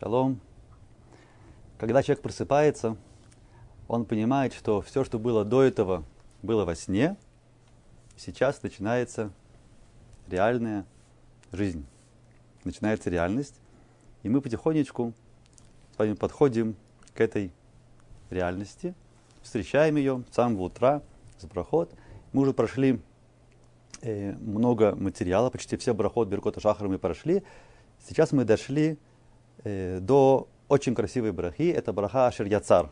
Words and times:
Шалом. 0.00 0.40
Когда 1.78 2.02
человек 2.02 2.22
просыпается, 2.22 2.96
он 3.86 4.04
понимает, 4.04 4.52
что 4.52 4.80
все, 4.80 5.04
что 5.04 5.18
было 5.18 5.44
до 5.44 5.62
этого, 5.62 6.02
было 6.42 6.64
во 6.64 6.74
сне. 6.74 7.16
Сейчас 8.16 8.62
начинается 8.62 9.30
реальная 10.26 10.84
жизнь. 11.52 11.86
Начинается 12.64 13.08
реальность. 13.08 13.60
И 14.24 14.28
мы 14.28 14.40
потихонечку 14.40 15.12
с 15.94 15.98
вами 15.98 16.14
подходим 16.14 16.74
к 17.14 17.20
этой 17.20 17.52
реальности, 18.30 18.94
встречаем 19.42 19.96
ее 19.96 20.24
с 20.30 20.34
самого 20.34 20.62
утра, 20.62 21.02
с 21.38 21.44
брахот. 21.44 21.92
Мы 22.32 22.42
уже 22.42 22.52
прошли 22.52 23.00
э, 24.00 24.32
много 24.32 24.96
материала, 24.96 25.50
почти 25.50 25.76
все 25.76 25.94
брахот 25.94 26.26
Беркота 26.26 26.60
Шахара 26.60 26.88
мы 26.88 26.98
прошли. 26.98 27.44
Сейчас 28.04 28.32
мы 28.32 28.44
дошли 28.44 28.98
до 29.62 30.48
очень 30.68 30.94
красивой 30.94 31.32
брахи. 31.32 31.70
Это 31.70 31.92
браха 31.92 32.26
Ашер 32.26 32.46
Яцар. 32.46 32.90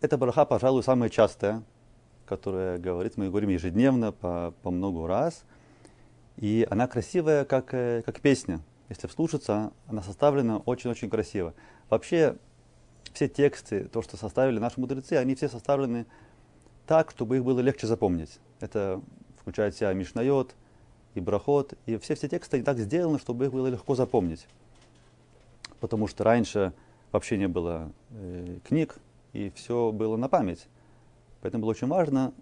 Эта 0.00 0.18
браха, 0.18 0.44
пожалуй, 0.44 0.82
самая 0.82 1.08
частая, 1.08 1.62
которая 2.26 2.78
говорит, 2.78 3.16
мы 3.16 3.28
говорим 3.28 3.50
ежедневно 3.50 4.12
по, 4.12 4.54
по 4.62 4.70
много 4.70 5.06
раз. 5.06 5.44
И 6.36 6.66
она 6.70 6.86
красивая, 6.86 7.44
как, 7.44 7.72
э, 7.72 8.02
как 8.04 8.20
песня. 8.20 8.60
Если 8.88 9.06
вслушаться, 9.06 9.72
она 9.86 10.02
составлена 10.02 10.58
очень-очень 10.58 11.08
красиво. 11.08 11.54
Вообще, 11.88 12.36
все 13.12 13.28
тексты, 13.28 13.84
то, 13.84 14.02
что 14.02 14.16
составили 14.16 14.58
наши 14.58 14.78
мудрецы, 14.78 15.14
они 15.14 15.34
все 15.34 15.48
составлены 15.48 16.06
так, 16.86 17.10
чтобы 17.10 17.36
их 17.36 17.44
было 17.44 17.60
легче 17.60 17.86
запомнить. 17.86 18.38
Это 18.60 19.00
включает 19.40 19.74
в 19.74 19.78
себя 19.78 19.92
Мишнайот 19.92 20.54
и 21.16 21.20
Брахот, 21.20 21.74
и 21.86 21.96
все 21.96 22.14
все 22.14 22.28
тексты 22.28 22.62
так 22.62 22.78
сделаны, 22.78 23.18
чтобы 23.18 23.46
их 23.46 23.52
было 23.52 23.68
легко 23.68 23.94
запомнить. 23.94 24.46
Потому 25.80 26.06
что 26.06 26.24
раньше 26.24 26.72
вообще 27.12 27.38
не 27.38 27.48
было 27.48 27.90
э, 28.10 28.58
книг, 28.64 28.96
и 29.32 29.50
все 29.50 29.92
было 29.92 30.16
на 30.16 30.28
память. 30.28 30.66
Поэтому 31.40 31.62
было 31.62 31.70
очень 31.70 31.88
важно 31.88 32.32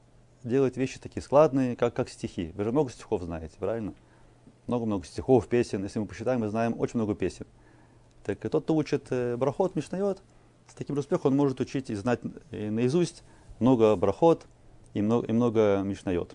делать 0.42 0.77
вещи 0.77 0.98
такие 0.98 1.22
складные, 1.22 1.77
как, 1.77 1.94
как 1.94 2.08
стихи. 2.08 2.53
Вы 2.55 2.64
же 2.64 2.72
много 2.72 2.91
стихов 2.91 3.22
знаете, 3.22 3.55
правильно? 3.58 3.94
Много-много 4.66 5.05
стихов, 5.06 5.47
песен. 5.48 5.83
Если 5.83 5.98
мы 5.98 6.06
посчитаем, 6.06 6.41
мы 6.41 6.48
знаем 6.48 6.75
очень 6.78 6.98
много 6.98 7.14
песен. 7.14 7.47
Так 8.25 8.44
и 8.44 8.48
тот, 8.48 8.64
кто 8.64 8.75
учит 8.75 9.06
э, 9.11 9.36
брахот, 9.36 9.77
мишнает, 9.77 10.22
с 10.66 10.75
таким 10.75 10.98
успехом 10.98 11.33
он 11.33 11.36
может 11.36 11.61
учить 11.61 11.91
и 11.91 11.94
знать 11.94 12.20
и 12.50 12.70
наизусть 12.70 13.22
много 13.61 13.94
брахот 13.97 14.47
и 14.94 15.03
много, 15.03 15.27
и 15.27 15.33
много 15.33 15.83
мишнает. 15.84 16.34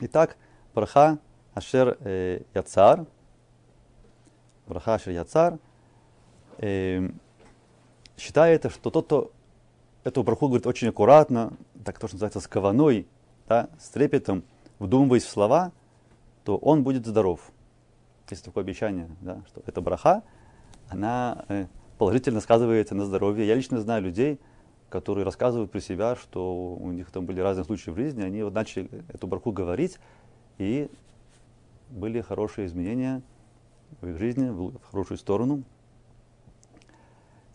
Итак, 0.00 0.36
браха 0.74 1.18
Ашер 1.54 1.98
Яцар, 2.54 3.06
браха 4.66 4.94
Ашер 4.94 5.12
Яцар, 5.12 5.58
считается, 8.16 8.70
что 8.70 8.90
тот, 8.90 9.06
кто 9.06 9.32
эту 10.04 10.22
браху 10.22 10.46
говорит 10.48 10.66
очень 10.66 10.88
аккуратно, 10.88 11.52
так 11.84 11.98
то, 11.98 12.06
что 12.06 12.16
называется, 12.16 12.40
с 12.40 12.46
кованой, 12.46 13.06
да, 13.48 13.68
с 13.78 13.88
трепетом, 13.88 14.44
вдумываясь 14.78 15.24
в 15.24 15.28
слова, 15.28 15.72
то 16.44 16.56
он 16.56 16.82
будет 16.82 17.06
здоров. 17.06 17.52
Есть 18.30 18.44
такое 18.44 18.64
обещание, 18.64 19.08
да, 19.20 19.42
что 19.48 19.62
эта 19.66 19.80
браха, 19.80 20.22
она 20.88 21.44
э, 21.48 21.66
положительно 21.98 22.40
сказывается 22.40 22.94
на 22.94 23.04
здоровье. 23.04 23.46
Я 23.46 23.54
лично 23.54 23.80
знаю 23.80 24.02
людей, 24.02 24.40
которые 24.88 25.24
рассказывают 25.24 25.70
про 25.70 25.80
себя, 25.80 26.16
что 26.16 26.74
у 26.74 26.90
них 26.92 27.10
там 27.10 27.26
были 27.26 27.40
разные 27.40 27.64
случаи 27.64 27.90
в 27.90 27.96
жизни, 27.96 28.22
они 28.22 28.42
вот 28.42 28.54
начали 28.54 28.88
эту 29.08 29.26
браху 29.26 29.52
говорить, 29.52 29.98
и 30.58 30.90
были 31.90 32.20
хорошие 32.20 32.66
изменения 32.66 33.22
в 34.00 34.08
их 34.08 34.18
жизни, 34.18 34.48
в 34.48 34.82
хорошую 34.90 35.18
сторону. 35.18 35.62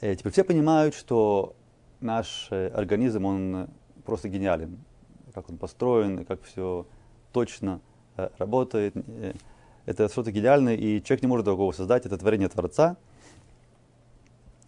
Э, 0.01 0.15
теперь 0.15 0.31
все 0.31 0.43
понимают, 0.43 0.93
что 0.93 1.55
наш 1.99 2.47
э, 2.51 2.67
организм, 2.69 3.25
он 3.25 3.69
просто 4.05 4.29
гениален. 4.29 4.77
Как 5.33 5.49
он 5.49 5.57
построен, 5.57 6.25
как 6.25 6.43
все 6.43 6.85
точно 7.31 7.81
э, 8.15 8.29
работает. 8.37 8.95
Это 9.85 10.09
что-то 10.09 10.31
гениальное, 10.31 10.75
и 10.75 11.01
человек 11.03 11.23
не 11.23 11.27
может 11.27 11.45
другого 11.45 11.71
создать. 11.71 12.05
Это 12.05 12.17
творение 12.17 12.49
Творца. 12.49 12.97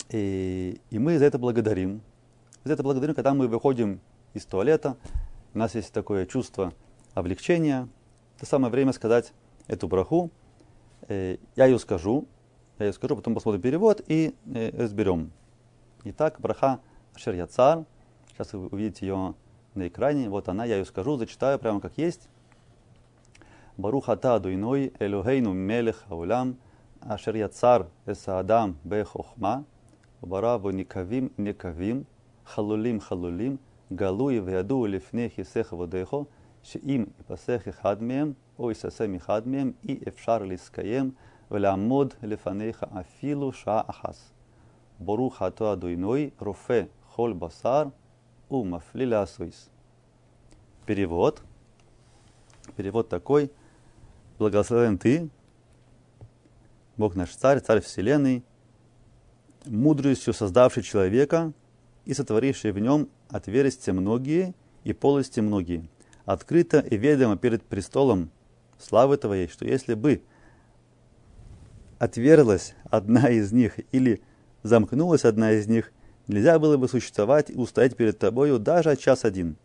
И, 0.10 0.80
и 0.90 1.00
мы 1.00 1.20
за 1.20 1.26
это 1.26 1.38
благодарим. 1.38 2.02
За 2.64 2.74
это 2.74 2.84
благодарим, 2.84 3.16
когда 3.16 3.34
мы 3.34 3.48
выходим 3.48 4.00
из 4.34 4.46
туалета. 4.46 4.98
У 5.54 5.58
нас 5.58 5.76
есть 5.76 5.94
такое 5.94 6.26
чувство 6.26 6.74
облегчения 7.14 7.88
это 8.40 8.46
самое 8.46 8.72
время 8.72 8.94
сказать 8.94 9.34
эту 9.68 9.90
браху. 9.90 10.32
Э, 11.10 11.36
я 11.58 11.66
ее 11.66 11.78
скажу, 11.78 12.26
я 12.78 12.86
ее 12.86 12.94
скажу, 12.94 13.18
потом 13.18 13.36
посмотрим 13.36 13.62
перевод 13.62 14.02
и 14.08 14.34
э, 14.56 14.72
разберем. 14.82 15.34
Итак, 16.06 16.40
браха 16.40 16.80
Ашер 17.14 17.34
Яцар. 17.34 17.84
Сейчас 18.32 18.54
вы 18.54 18.68
увидите 18.68 19.06
ее 19.06 19.34
на 19.76 19.90
экране. 19.90 20.30
Вот 20.30 20.48
она, 20.48 20.64
я 20.64 20.78
ее 20.78 20.86
скажу, 20.86 21.18
зачитаю 21.18 21.60
прямо 21.60 21.82
как 21.82 21.98
есть. 21.98 22.30
Баруха 23.76 24.16
та 24.16 24.40
дуйной 24.40 24.94
элюхейну 25.00 25.52
мелех 25.52 26.06
аулям 26.08 26.56
ашер 27.02 27.36
яцар 27.36 27.88
эса 28.06 28.40
адам 28.40 28.78
бе 28.86 29.06
бара 29.36 29.66
бараву 30.22 30.70
никавим 30.72 31.34
никавим 31.36 32.06
халулим 32.46 33.02
халулим 33.02 33.60
галуи 33.90 34.40
веяду 34.40 34.86
лифне 34.86 35.28
хисеха 35.28 35.76
водехо 35.76 36.28
שאם 36.63 37.05
ייפסק 37.19 37.69
אחד 37.69 38.03
מהם 38.03 38.33
או 38.59 38.71
יססם 38.71 39.15
אחד 39.15 39.49
מהם 39.49 39.73
אי 39.89 39.99
אפשר 40.09 40.39
להתקיים 40.39 41.11
ולעמוד 41.51 42.15
לפניך 42.23 42.85
אפילו 43.01 43.53
שעה 43.53 43.83
אחת. 43.87 44.15
ברוך 45.01 45.43
אתה 45.43 45.73
אדוני 45.73 46.31
רופא 46.41 46.83
כל 47.17 47.33
בשר 47.39 47.85
ומפליל 48.51 49.15
асуис. 49.15 49.69
Перевод. 50.87 51.43
Перевод 52.77 53.09
такой. 53.09 53.51
Благословен 54.39 54.99
ты, 54.99 55.31
Бог 56.97 57.15
наш 57.15 57.35
царь, 57.35 57.61
царь 57.61 57.81
вселенной, 57.81 58.45
мудростью 59.65 60.35
создавший 60.35 60.83
человека 60.83 61.53
и 62.05 62.13
сотворивший 62.15 62.73
в 62.73 62.79
нем 62.79 63.09
отверстия 63.29 63.95
многие 63.95 64.55
и 64.83 64.93
полости 64.93 65.41
многие, 65.41 65.89
открыто 66.30 66.80
и 66.80 66.96
ведомо 66.96 67.38
перед 67.38 67.64
престолом 67.64 68.30
славы 68.78 69.18
Твоей, 69.18 69.48
что 69.48 69.66
если 69.66 69.96
бы 69.96 70.22
отверлась 71.98 72.76
одна 72.84 73.30
из 73.30 73.52
них 73.52 73.80
или 73.92 74.22
замкнулась 74.62 75.26
одна 75.26 75.54
из 75.54 75.66
них, 75.66 75.92
нельзя 76.28 76.60
было 76.60 76.78
бы 76.78 76.88
существовать 76.88 77.50
и 77.50 77.56
устоять 77.56 77.96
перед 77.96 78.20
тобою 78.20 78.60
даже 78.60 78.96
час 78.96 79.26
один. 79.26 79.58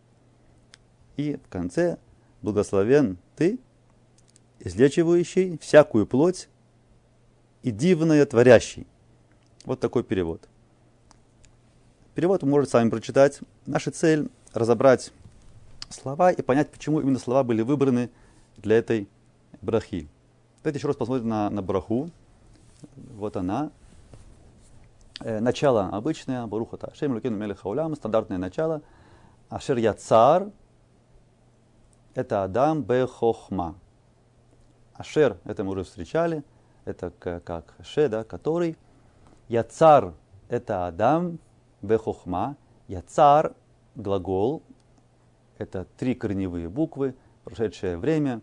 И 1.17 1.37
в 1.45 1.47
конце 1.49 1.99
благословен 2.41 3.19
ты, 3.35 3.59
излечивающий 4.59 5.59
всякую 5.59 6.07
плоть 6.07 6.49
и 7.61 7.69
дивное 7.69 8.25
творящий. 8.25 8.87
Вот 9.65 9.79
такой 9.79 10.03
перевод. 10.03 10.49
Перевод 12.15 12.41
вы 12.41 12.49
можете 12.49 12.71
сами 12.71 12.89
прочитать. 12.89 13.39
Наша 13.67 13.91
цель– 13.91 14.29
разобрать 14.53 15.11
слова 15.95 16.31
и 16.31 16.41
понять, 16.41 16.71
почему 16.71 16.99
именно 16.99 17.19
слова 17.19 17.43
были 17.43 17.61
выбраны 17.61 18.09
для 18.57 18.77
этой 18.77 19.09
брахи. 19.61 20.07
Давайте 20.63 20.79
еще 20.79 20.87
раз 20.87 20.97
посмотрим 20.97 21.27
на, 21.27 21.49
на 21.49 21.61
браху. 21.61 22.09
Вот 22.95 23.37
она. 23.37 23.71
Э, 25.21 25.39
начало 25.39 25.89
обычное, 25.89 26.45
Барухата 26.45 26.87
Ашем, 26.87 27.13
Лукину 27.13 27.37
Мелех 27.37 27.61
Хаулям, 27.61 27.95
стандартное 27.95 28.37
начало. 28.37 28.81
Ашер 29.49 29.77
я 29.77 29.93
цар, 29.93 30.49
это 32.13 32.43
Адам 32.43 32.83
Бе 32.83 33.07
Хохма. 33.07 33.75
Ашер, 34.93 35.37
это 35.45 35.63
мы 35.63 35.71
уже 35.71 35.83
встречали, 35.83 36.43
это 36.83 37.11
как 37.11 37.75
Ше, 37.83 38.09
да, 38.09 38.23
который. 38.23 38.77
Я 39.47 39.63
цар, 39.63 40.13
это 40.49 40.87
Адам 40.87 41.39
Бе 41.81 41.97
Хохма. 41.97 42.57
Я 42.87 43.01
цар, 43.01 43.53
глагол, 43.95 44.63
это 45.57 45.85
три 45.97 46.15
корневые 46.15 46.69
буквы, 46.69 47.15
прошедшее 47.43 47.97
время. 47.97 48.41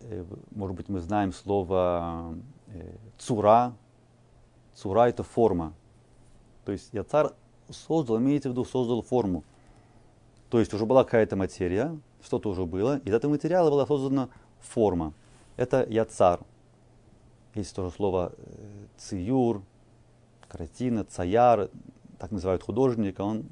Э, 0.00 0.24
может 0.50 0.76
быть, 0.76 0.88
мы 0.88 1.00
знаем 1.00 1.32
слово 1.32 2.34
э, 2.68 2.96
цура. 3.18 3.74
Цура– 4.74 5.08
это 5.08 5.22
форма. 5.22 5.72
То 6.64 6.72
есть 6.72 6.90
я 6.92 7.04
царь 7.04 7.28
создал, 7.70 8.18
имеется 8.18 8.48
в 8.48 8.52
виду, 8.52 8.64
создал 8.64 9.02
форму. 9.02 9.44
То 10.50 10.58
есть 10.58 10.72
уже 10.74 10.86
была 10.86 11.04
какая-то 11.04 11.36
материя, 11.36 11.98
что-то 12.22 12.50
уже 12.50 12.66
было, 12.66 12.98
из 12.98 13.12
этого 13.12 13.32
материала 13.32 13.70
была 13.70 13.86
создана 13.86 14.28
форма. 14.60 15.12
Это 15.56 15.86
я 15.88 16.04
царь. 16.04 16.40
Есть 17.54 17.74
тоже 17.74 17.90
слово 17.90 18.32
э, 18.36 18.86
циюр, 18.98 19.62
картина, 20.48 21.04
цаяр, 21.04 21.70
так 22.18 22.30
называют 22.30 22.62
художника, 22.62 23.22
он 23.22 23.46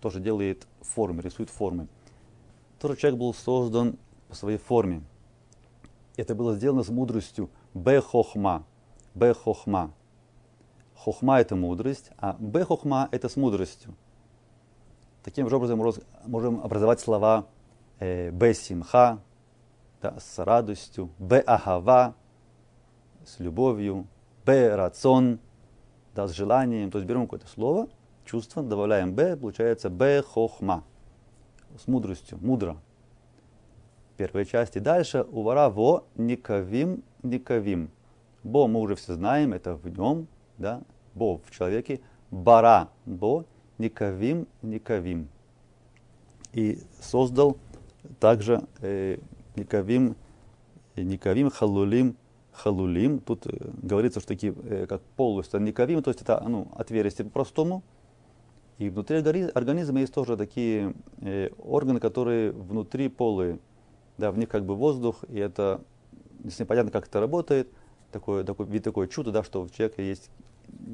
тоже 0.00 0.20
делает 0.20 0.66
формы, 0.80 1.22
рисует 1.22 1.50
формы. 1.50 1.88
Тоже 2.78 2.96
человек 2.96 3.18
был 3.20 3.34
создан 3.34 3.98
по 4.28 4.34
своей 4.34 4.58
форме. 4.58 5.02
Это 6.16 6.34
было 6.34 6.54
сделано 6.54 6.82
с 6.82 6.88
мудростью 6.88 7.50
бехохма. 7.74 8.64
Б 9.14 9.34
хохма. 9.34 9.92
Это 11.38 11.56
мудрость, 11.56 12.10
а 12.16 12.36
Б 12.38 12.64
хохма 12.64 13.08
это 13.10 13.28
с 13.28 13.36
мудростью. 13.36 13.94
Таким 15.22 15.48
же 15.48 15.56
образом 15.56 15.80
можем 16.26 16.60
образовать 16.60 17.00
слова 17.00 17.46
э, 17.98 18.30
Б 18.30 18.54
симха, 18.54 19.20
да, 20.00 20.18
с 20.18 20.44
радостью, 20.44 21.10
Б 21.18 21.40
ахава, 21.40 22.14
с 23.24 23.38
любовью, 23.38 24.06
Б 24.44 24.74
рацион, 24.74 25.38
да, 26.14 26.26
с 26.26 26.32
желанием. 26.32 26.90
То 26.90 26.98
есть 26.98 27.08
берем 27.08 27.22
какое-то 27.22 27.46
слово, 27.48 27.88
чувство, 28.24 28.62
добавляем 28.62 29.14
Б, 29.14 29.36
получается 29.36 29.90
Б 29.90 30.22
хохма, 30.22 30.84
с 31.78 31.86
мудростью, 31.86 32.38
мудро. 32.40 32.76
Первой 34.16 34.44
части. 34.44 34.78
Дальше 34.78 35.22
увара 35.22 35.68
во 35.70 36.04
никавим 36.16 37.02
никавим. 37.22 37.90
Бо 38.42 38.66
мы 38.66 38.80
уже 38.80 38.94
все 38.94 39.14
знаем, 39.14 39.52
это 39.52 39.74
в 39.74 39.88
нем, 39.88 40.26
да, 40.58 40.82
Бо 41.14 41.38
в 41.38 41.50
человеке, 41.50 42.00
бара 42.30 42.88
Бо, 43.06 43.44
никавим 43.78 44.46
никавим. 44.62 45.28
И 46.52 46.78
создал 47.00 47.56
также 48.20 48.62
э, 48.80 49.18
никавим, 49.56 50.16
никавим 50.96 51.50
халулим 51.50 52.16
халулим. 52.52 53.18
Тут 53.18 53.46
э, 53.46 53.50
говорится, 53.82 54.20
что 54.20 54.28
такие, 54.28 54.54
э, 54.64 54.86
как 54.86 55.02
полностью 55.16 55.60
никавим, 55.60 56.02
то 56.02 56.10
есть 56.10 56.22
это 56.22 56.42
ну, 56.46 56.68
отверстие 56.74 57.24
по-простому. 57.26 57.82
И 58.82 58.90
внутри 58.90 59.18
организма 59.54 60.00
есть 60.00 60.12
тоже 60.12 60.36
такие 60.36 60.92
э, 61.20 61.50
органы, 61.58 62.00
которые 62.00 62.50
внутри 62.50 63.08
полые. 63.08 63.60
Да, 64.18 64.32
в 64.32 64.38
них 64.38 64.48
как 64.48 64.66
бы 64.66 64.74
воздух, 64.74 65.22
и 65.28 65.38
это 65.38 65.84
если 66.42 66.64
непонятно, 66.64 66.90
как 66.90 67.06
это 67.06 67.20
работает, 67.20 67.68
такой, 68.10 68.42
такой 68.42 68.66
вид 68.66 68.82
такое 68.82 69.06
чудо, 69.06 69.30
да, 69.30 69.44
что 69.44 69.62
у 69.62 69.68
человека 69.68 70.02
есть 70.02 70.30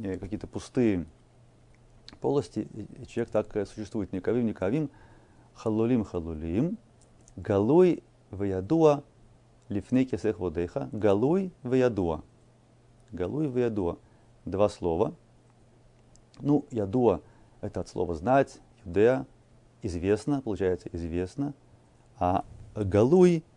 э, 0.05 0.19
какие-то 0.19 0.47
пустые 0.47 1.07
полости, 2.21 2.69
и 2.75 3.07
человек 3.07 3.31
так 3.31 3.57
э, 3.57 3.65
существует. 3.65 4.13
Никавим, 4.13 4.45
никавим, 4.45 4.91
халулим, 5.55 6.05
халулим, 6.05 6.77
галуй, 7.37 8.03
ваядуа, 8.31 9.03
лифнеки 9.71 10.19
сех 10.19 10.41
водеха, 10.41 10.91
галуй, 10.93 11.53
ваядуа. 11.63 12.23
Галуй, 13.13 13.49
ваядуа. 13.49 13.97
Два 14.45 14.69
слова. 14.69 15.15
Ну, 16.39 16.67
ядуа– 16.71 17.23
это 17.61 17.81
от 17.81 17.89
слова 17.89 18.15
знать, 18.15 18.59
юдея, 18.85 19.27
известно, 19.83 20.43
получается 20.43 20.89
известно. 20.93 21.55
А 22.19 22.45
галуй– 22.75 23.45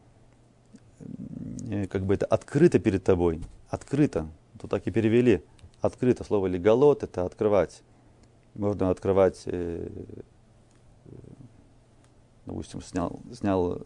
Э, 1.69 1.87
как 1.87 2.05
бы 2.05 2.13
это 2.13 2.25
открыто 2.25 2.79
перед 2.79 3.03
тобой, 3.03 3.41
открыто. 3.69 4.27
Тут 4.59 4.69
так 4.69 4.85
и 4.87 4.91
перевели. 4.91 5.43
Открыто. 5.81 6.23
Слово 6.23 6.47
леголот 6.47 7.03
это 7.03 7.25
открывать. 7.25 7.81
Можно 8.55 8.89
открывать, 8.89 9.43
э, 9.45 9.87
э, 11.05 11.11
допустим, 12.45 12.81
снял, 12.81 13.21
снял 13.33 13.81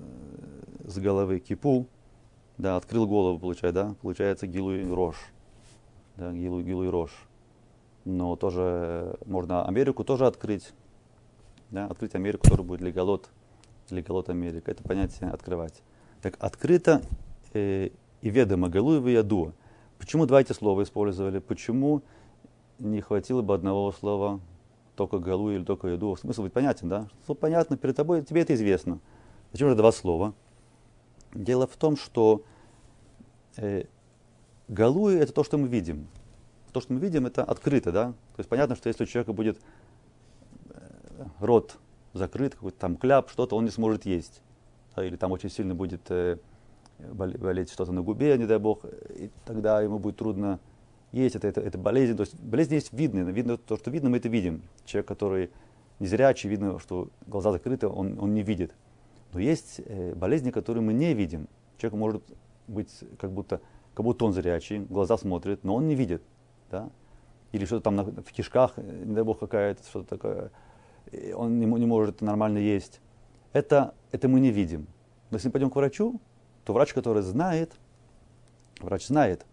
с 0.86 0.98
головы 0.98 1.40
кипу, 1.40 1.88
да, 2.58 2.78
открыл 2.78 3.08
голову, 3.08 3.38
получается, 3.38 3.84
да, 3.84 3.96
получается 4.02 4.48
гилуй 4.48 4.92
рожь. 4.92 5.32
Да, 6.18 6.32
гилуй, 6.32 6.64
гилуй 6.64 6.90
рожь. 6.90 7.28
Но 8.06 8.36
тоже 8.36 9.18
можно 9.26 9.66
Америку 9.66 10.04
тоже 10.04 10.28
открыть. 10.28 10.72
Да, 11.72 11.88
открыть 11.88 12.16
Америку 12.16 12.48
тоже 12.48 12.64
будет 12.64 12.82
леголот, 12.82 13.30
леголот 13.90 14.30
Америка. 14.30 14.72
Это 14.72 14.84
понятие 14.84 15.30
открывать. 15.32 15.82
Так 16.22 16.38
открыто 16.40 17.02
э, 17.54 17.90
и 18.22 18.30
ведомо 18.30 18.70
Галуева 18.70 19.08
и 19.10 19.14
Ядуа. 19.14 19.54
Почему 19.98 20.26
два 20.26 20.42
эти 20.42 20.54
слова 20.54 20.84
использовали? 20.84 21.40
Почему 21.40 22.04
не 22.80 23.02
хватило 23.02 23.42
бы 23.42 23.54
одного 23.54 23.92
слова 23.92 24.40
только 24.96 25.20
Галу 25.20 25.52
или 25.52 25.64
только 25.64 25.88
Яду? 25.88 26.16
Смысл 26.16 26.44
быть 26.44 26.54
понятен, 26.54 26.90
да? 26.90 27.08
Что 27.24 27.34
понятно 27.34 27.78
перед 27.78 27.96
тобой, 27.96 28.24
тебе 28.24 28.42
это 28.42 28.54
известно. 28.54 29.00
Зачем 29.52 29.70
же 29.70 29.76
два 29.76 29.92
слова? 29.92 30.34
Дело 31.34 31.68
в 31.68 31.76
том, 31.76 31.98
что 31.98 32.44
э, 33.58 33.86
Галуи 34.68 35.18
это 35.18 35.34
то, 35.34 35.44
что 35.44 35.58
мы 35.58 35.68
видим. 35.68 36.08
То, 36.76 36.82
что 36.82 36.92
мы 36.92 37.00
видим, 37.00 37.26
это 37.26 37.42
открыто, 37.42 37.94
да? 37.94 38.08
То 38.36 38.40
есть 38.40 38.50
понятно, 38.50 38.76
что 38.76 38.90
если 38.90 39.04
у 39.04 39.08
человека 39.08 39.32
будет 39.32 39.62
э, 40.72 41.24
рот 41.40 41.78
закрыт, 42.12 42.56
какой-то 42.56 42.78
там 42.78 42.98
кляп, 42.98 43.30
что-то, 43.30 43.56
он 43.56 43.64
не 43.64 43.72
сможет 43.72 44.06
есть. 44.06 44.42
Да? 44.94 45.06
Или 45.06 45.16
там 45.16 45.32
очень 45.32 45.50
сильно 45.50 45.74
будет 45.74 46.02
э, 46.10 46.36
болеть 47.00 47.72
что-то 47.72 47.94
на 47.94 48.02
губе, 48.02 48.38
не 48.38 48.46
дай 48.46 48.60
бог, 48.60 48.84
и 48.84 49.32
тогда 49.46 49.80
ему 49.80 50.00
будет 50.00 50.18
трудно 50.18 50.60
есть, 51.14 51.38
это, 51.38 51.48
это, 51.48 51.62
это 51.62 51.78
болезнь. 51.78 52.18
То 52.18 52.24
есть 52.24 52.38
болезнь 52.42 52.74
есть 52.74 52.92
видно, 52.92 53.20
видно 53.20 53.56
то, 53.58 53.78
что 53.78 53.90
видно, 53.90 54.10
мы 54.10 54.18
это 54.18 54.28
видим. 54.28 54.62
Человек, 54.84 55.08
который 55.08 55.52
незрячий, 56.00 56.50
видно, 56.50 56.78
что 56.80 57.08
глаза 57.26 57.54
закрыты, 57.54 57.88
он, 57.88 58.20
он 58.20 58.34
не 58.34 58.42
видит. 58.42 58.76
Но 59.32 59.40
есть 59.40 59.80
э, 59.86 60.14
болезни, 60.14 60.52
которые 60.52 60.84
мы 60.84 60.92
не 60.92 61.14
видим. 61.14 61.48
Человек 61.78 61.98
может 61.98 62.24
быть 62.68 62.92
как 63.18 63.32
будто, 63.32 63.62
как 63.94 64.04
будто 64.04 64.26
он 64.26 64.34
зрячий, 64.34 64.80
глаза 64.80 65.18
смотрят, 65.18 65.64
но 65.64 65.76
он 65.76 65.88
не 65.88 65.96
видит. 65.96 66.22
Да? 66.72 66.90
Или 67.52 67.66
что-то 67.66 67.84
там 67.84 67.98
в 68.04 68.32
кишках, 68.32 68.74
э, 68.78 69.04
не 69.06 69.14
дай 69.14 69.24
бог, 69.24 69.40
какая-то, 69.40 69.84
что-то 69.84 70.10
такое, 70.10 70.52
он 71.34 71.60
не, 71.60 71.66
не 71.66 71.86
может 71.86 72.22
нормально 72.22 72.58
есть. 72.58 73.02
Это, 73.54 73.94
это 74.12 74.28
мы 74.28 74.40
не 74.40 74.52
видим. 74.52 74.88
Но 75.30 75.38
если 75.38 75.48
мы 75.48 75.54
пойдем 75.54 75.70
к 75.70 75.76
врачу, 75.76 76.20
то 76.66 76.74
врач, 76.74 76.94
который 76.94 77.22
знает, 77.22 77.74
врач 78.80 79.08
знает, 79.08 79.46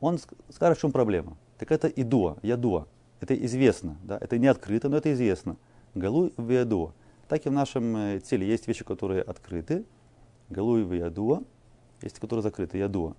он 0.00 0.18
скажет, 0.50 0.78
в 0.78 0.80
чем 0.80 0.92
проблема. 0.92 1.36
Так 1.58 1.72
это 1.72 1.88
идуа, 1.88 2.38
ядуа. 2.42 2.86
Это 3.20 3.34
известно, 3.34 3.96
да? 4.04 4.16
это 4.20 4.38
не 4.38 4.46
открыто, 4.46 4.88
но 4.88 4.96
это 4.96 5.12
известно. 5.12 5.56
Галуй 5.94 6.32
в 6.36 6.50
ядуа. 6.50 6.92
Так 7.26 7.44
и 7.46 7.48
в 7.48 7.52
нашем 7.52 7.96
э, 7.96 8.20
теле 8.20 8.46
есть 8.46 8.68
вещи, 8.68 8.84
которые 8.84 9.22
открыты, 9.22 9.84
галуй 10.48 10.84
в 10.84 10.92
ядуа, 10.92 11.42
есть, 12.00 12.20
которые 12.20 12.42
закрыты, 12.42 12.78
ядуа. 12.78 13.16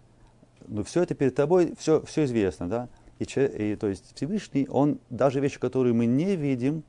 Но 0.68 0.84
все 0.84 1.04
это 1.04 1.16
перед 1.16 1.36
тобой, 1.36 1.76
все, 1.78 2.02
все 2.04 2.24
известно, 2.24 2.70
да? 2.70 2.90
И, 3.20 3.24
и, 3.24 3.76
то 3.76 3.88
есть 3.88 4.16
Всевышний, 4.16 4.68
он 4.70 5.00
даже 5.10 5.40
вещи, 5.40 5.60
которые 5.60 5.94
мы 5.94 6.06
не 6.06 6.36
видим, 6.36 6.84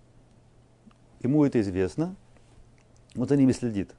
ему 1.20 1.44
это 1.44 1.60
известно, 1.60 2.16
он 3.16 3.28
за 3.28 3.36
ними 3.36 3.52
следит. 3.52 3.94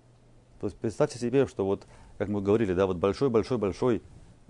То 0.59 0.67
есть 0.67 0.77
представьте 0.77 1.19
себе, 1.19 1.45
что 1.45 1.65
вот 1.65 1.85
как 2.17 2.29
мы 2.29 2.41
говорили, 2.41 2.73
да, 2.73 2.85
вот 2.85 2.97
большой-большой-большой 2.97 4.01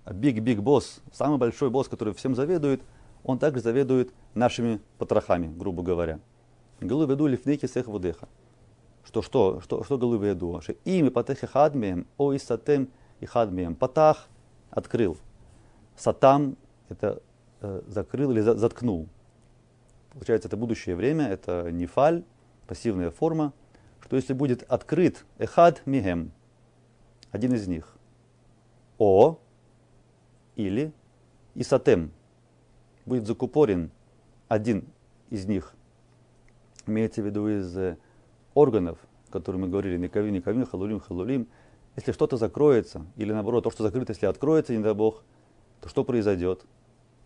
биг-биг 0.06 0.60
босс, 0.62 1.02
самый 1.14 1.38
большой 1.38 1.70
босс, 1.70 1.88
который 1.88 2.14
всем 2.14 2.36
заведует, 2.36 2.82
он 3.24 3.40
также 3.40 3.62
заведует 3.62 4.14
нашими 4.34 4.82
потрохами, 4.98 5.48
грубо 5.48 5.84
говоря. 5.84 6.20
Галу 6.82 7.06
веду 7.06 7.28
лифнеки 7.28 7.68
сех 7.68 7.88
водеха. 7.88 8.28
Что, 9.04 9.22
что, 9.22 9.62
что, 9.62 9.84
что 9.84 9.98
галу 9.98 10.18
веду? 10.18 10.60
Имя 10.86 11.12
патехи 11.12 11.48
хадмием, 11.48 12.08
о 12.18 12.34
и 12.34 12.40
сатем 12.40 12.90
и 13.20 13.26
хадмием. 13.26 13.76
Патах 13.76 14.28
открыл. 14.70 15.18
Сатам 15.96 16.58
это 16.90 17.22
закрыл 17.88 18.32
или 18.32 18.42
за, 18.42 18.56
заткнул. 18.56 19.08
Получается, 20.14 20.48
это 20.48 20.58
будущее 20.58 20.96
время, 20.96 21.28
это 21.28 21.72
нефаль, 21.72 22.24
пассивная 22.68 23.12
форма, 23.12 23.54
что 24.02 24.16
если 24.16 24.34
будет 24.34 24.64
открыт 24.64 25.26
эхад 25.38 25.82
мигем, 25.86 26.32
один 27.32 27.54
из 27.54 27.68
них. 27.68 27.96
О 28.98 29.40
или 30.56 30.94
Исатем. 31.56 32.12
Будет 33.06 33.28
закупорен 33.28 33.92
один 34.48 34.86
из 35.30 35.46
них. 35.46 35.74
Имеется 36.88 37.22
в 37.22 37.26
виду 37.26 37.48
из 37.48 37.76
э, 37.78 37.98
органов, 38.54 38.98
которые 39.30 39.62
мы 39.62 39.68
говорили, 39.68 39.98
никавим, 39.98 40.34
никавим, 40.34 40.66
халулим, 40.66 41.00
халулим. 41.00 41.48
Если 41.96 42.12
что-то 42.14 42.38
закроется, 42.38 43.06
или 43.18 43.34
наоборот, 43.34 43.66
то, 43.66 43.72
что 43.72 43.84
закрыто, 43.84 44.14
если 44.14 44.28
откроется, 44.28 44.76
не 44.76 44.84
дай 44.84 44.94
Бог, 44.94 45.24
то 45.82 45.90
что 45.90 46.04
произойдет? 46.04 46.66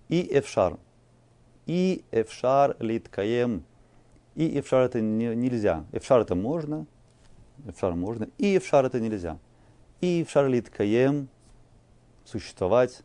И 0.09 0.27
эфшар. 0.37 0.77
И 1.65 2.03
эфшар 2.11 2.75
литкаем. 2.79 3.63
И 4.35 4.59
эфшар 4.59 4.83
это 4.83 5.01
не, 5.01 5.35
нельзя. 5.35 5.85
Эфшар 5.91 6.21
это 6.21 6.35
можно, 6.35 6.85
эфшар 7.65 7.95
можно, 7.95 8.27
и 8.37 8.57
эфшар 8.57 8.85
это 8.85 8.99
нельзя 8.99 9.39
и 10.05 10.23
в 10.23 10.29
шарлит 10.29 10.69
каем 10.69 11.29
существовать 12.25 13.01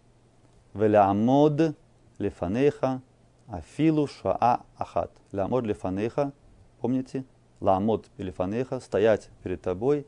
велямод 0.75 1.75
лефанеха 2.19 3.01
афилу 3.47 4.07
шаа 4.07 4.65
ахат. 4.77 5.11
Лямод 5.33 5.65
лефанеха, 5.65 6.33
помните? 6.81 7.25
Ламод 7.61 8.07
лефанеха, 8.19 8.81
стоять 8.81 9.29
перед 9.43 9.63
тобой, 9.63 10.07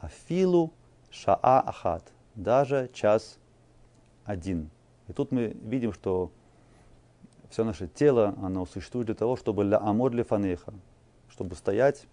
афилу 0.00 0.72
шаа 1.10 1.60
ахат, 1.60 2.12
даже 2.34 2.90
час 2.92 3.38
один. 4.24 4.70
И 5.08 5.12
тут 5.12 5.32
мы 5.32 5.56
видим, 5.62 5.92
что 5.92 6.30
все 7.50 7.64
наше 7.64 7.88
тело, 7.88 8.34
оно 8.42 8.66
существует 8.66 9.06
для 9.06 9.14
того, 9.14 9.36
чтобы 9.36 9.64
ля 9.64 9.78
амор 9.78 10.12
лефанеха, 10.12 10.72
чтобы 11.28 11.54
стоять 11.54 12.06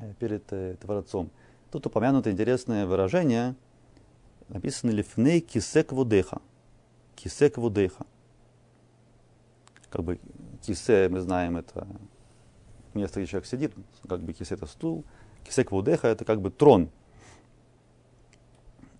э, 0.00 0.14
перед 0.18 0.44
э, 0.52 0.76
Творцом. 0.80 1.30
Тут 1.70 1.86
упомянуто 1.86 2.30
интересное 2.30 2.86
выражение, 2.86 3.54
написано 4.48 4.90
«лифней 4.90 5.40
кисек 5.40 5.92
водеха». 5.92 6.40
кисе 7.20 7.50
квудеха. 7.50 8.06
Как 9.90 10.02
бы 10.02 10.18
кисе, 10.62 11.08
мы 11.08 11.20
знаем, 11.20 11.56
это 11.56 11.86
место, 12.94 13.20
где 13.20 13.26
человек 13.28 13.46
сидит, 13.46 13.74
как 14.08 14.20
бы 14.20 14.32
кисе 14.32 14.54
это 14.54 14.66
стул. 14.66 15.04
Кисе 15.44 15.64
квудеха 15.64 16.08
это 16.08 16.24
как 16.24 16.40
бы 16.40 16.50
трон. 16.50 16.90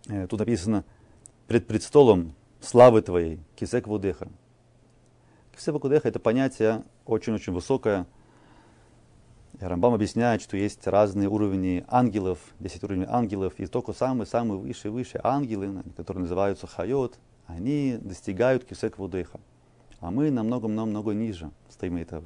Э, 0.08 0.26
тут 0.26 0.40
написано 0.40 0.84
пред 1.46 1.66
предстолом 1.66 2.34
славы 2.60 3.02
твоей, 3.02 3.40
кисе 3.56 3.80
квудеха. 3.80 4.28
Кисе 5.54 5.72
квудеха 5.72 6.08
это 6.08 6.18
понятие 6.18 6.84
очень-очень 7.06 7.52
высокое, 7.52 8.06
и 9.60 9.64
Рамбам 9.64 9.92
объясняет, 9.92 10.40
что 10.40 10.56
есть 10.56 10.86
разные 10.86 11.28
уровни 11.28 11.84
ангелов, 11.88 12.38
10 12.60 12.82
уровней 12.84 13.06
ангелов, 13.06 13.52
и 13.58 13.66
только 13.66 13.92
самые-самые 13.92 14.58
выше-выше 14.58 15.20
ангелы, 15.22 15.82
которые 15.96 16.22
называются 16.22 16.66
хайот, 16.66 17.18
они 17.46 17.98
достигают 18.00 18.64
кисек 18.64 18.96
вудеха. 18.96 19.38
А 19.98 20.10
мы 20.10 20.30
намного-намного 20.30 21.12
ниже 21.12 21.50
стоим 21.68 21.96
этого. 21.96 22.24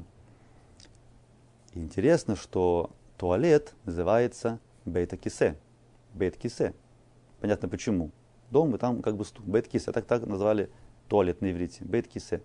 И 1.73 1.81
интересно, 1.81 2.37
что 2.37 2.91
туалет 3.17 3.75
называется 3.85 4.61
бейта-кисе. 4.85 5.57
Бейт-кисе. 6.13 6.73
Понятно 7.41 7.69
почему. 7.69 8.13
Дом, 8.51 8.75
и 8.75 8.79
там 8.79 9.03
как 9.03 9.17
бы 9.17 9.25
бейт-кисе. 9.41 9.93
Так 9.93 10.07
так 10.07 10.27
назвали 10.27 10.71
туалет 11.09 11.41
на 11.41 11.51
иврите. 11.51 11.85
Бейт-кисе. 11.85 12.43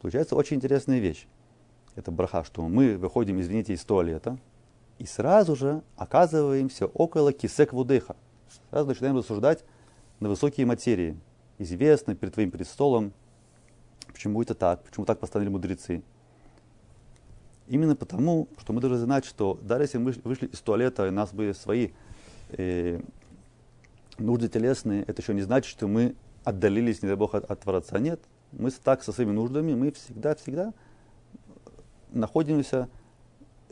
Получается 0.00 0.36
очень 0.36 0.56
интересная 0.56 0.98
вещь 0.98 1.26
это 1.98 2.12
браха, 2.12 2.44
что 2.44 2.66
мы 2.68 2.96
выходим, 2.96 3.40
извините, 3.40 3.72
из 3.72 3.84
туалета, 3.84 4.38
и 4.98 5.06
сразу 5.06 5.56
же 5.56 5.82
оказываемся 5.96 6.86
около 6.86 7.32
кисек 7.32 7.72
вудеха. 7.72 8.16
Сразу 8.70 8.88
начинаем 8.88 9.16
рассуждать 9.16 9.64
на 10.20 10.28
высокие 10.28 10.64
материи. 10.64 11.18
Известно 11.58 12.14
перед 12.14 12.34
твоим 12.34 12.52
престолом, 12.52 13.12
почему 14.06 14.40
это 14.42 14.54
так, 14.54 14.84
почему 14.84 15.06
так 15.06 15.18
постановили 15.18 15.52
мудрецы. 15.52 16.02
Именно 17.66 17.96
потому, 17.96 18.48
что 18.58 18.72
мы 18.72 18.80
должны 18.80 18.98
знать, 18.98 19.24
что 19.24 19.58
даже 19.60 19.84
если 19.84 19.98
мы 19.98 20.12
вышли 20.22 20.46
из 20.46 20.60
туалета, 20.60 21.08
у 21.08 21.10
нас 21.10 21.32
были 21.32 21.52
свои 21.52 21.90
э, 22.50 23.00
нужды 24.18 24.48
телесные, 24.48 25.02
это 25.02 25.22
еще 25.22 25.34
не 25.34 25.42
значит, 25.42 25.70
что 25.70 25.86
мы 25.88 26.14
отдалились, 26.44 27.02
не 27.02 27.08
дай 27.08 27.16
Бог, 27.16 27.34
от, 27.34 27.50
от 27.50 27.60
Творца. 27.60 27.98
Нет, 27.98 28.20
мы 28.52 28.70
так 28.70 29.02
со 29.02 29.12
своими 29.12 29.32
нуждами, 29.32 29.74
мы 29.74 29.92
всегда-всегда 29.92 30.72
находимся 32.10 32.88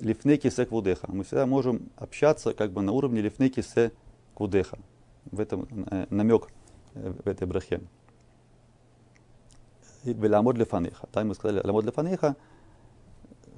лифнеки 0.00 0.50
се 0.50 0.66
квудеха. 0.66 1.06
Мы 1.10 1.24
всегда 1.24 1.46
можем 1.46 1.90
общаться 1.96 2.52
как 2.52 2.72
бы 2.72 2.82
на 2.82 2.92
уровне 2.92 3.20
лифнеки 3.20 3.60
се 3.60 3.92
квудеха. 4.34 4.78
В 5.30 5.40
этом 5.40 5.66
э, 5.90 6.06
намек 6.10 6.48
э, 6.94 7.12
в 7.24 7.26
этой 7.26 7.46
брахе. 7.46 7.80
Веламод 10.04 10.56
лефанеха. 10.56 11.08
Там 11.10 11.28
мы 11.28 11.34
сказали, 11.34 11.60
ламод 11.64 11.84
лефанеха, 11.84 12.36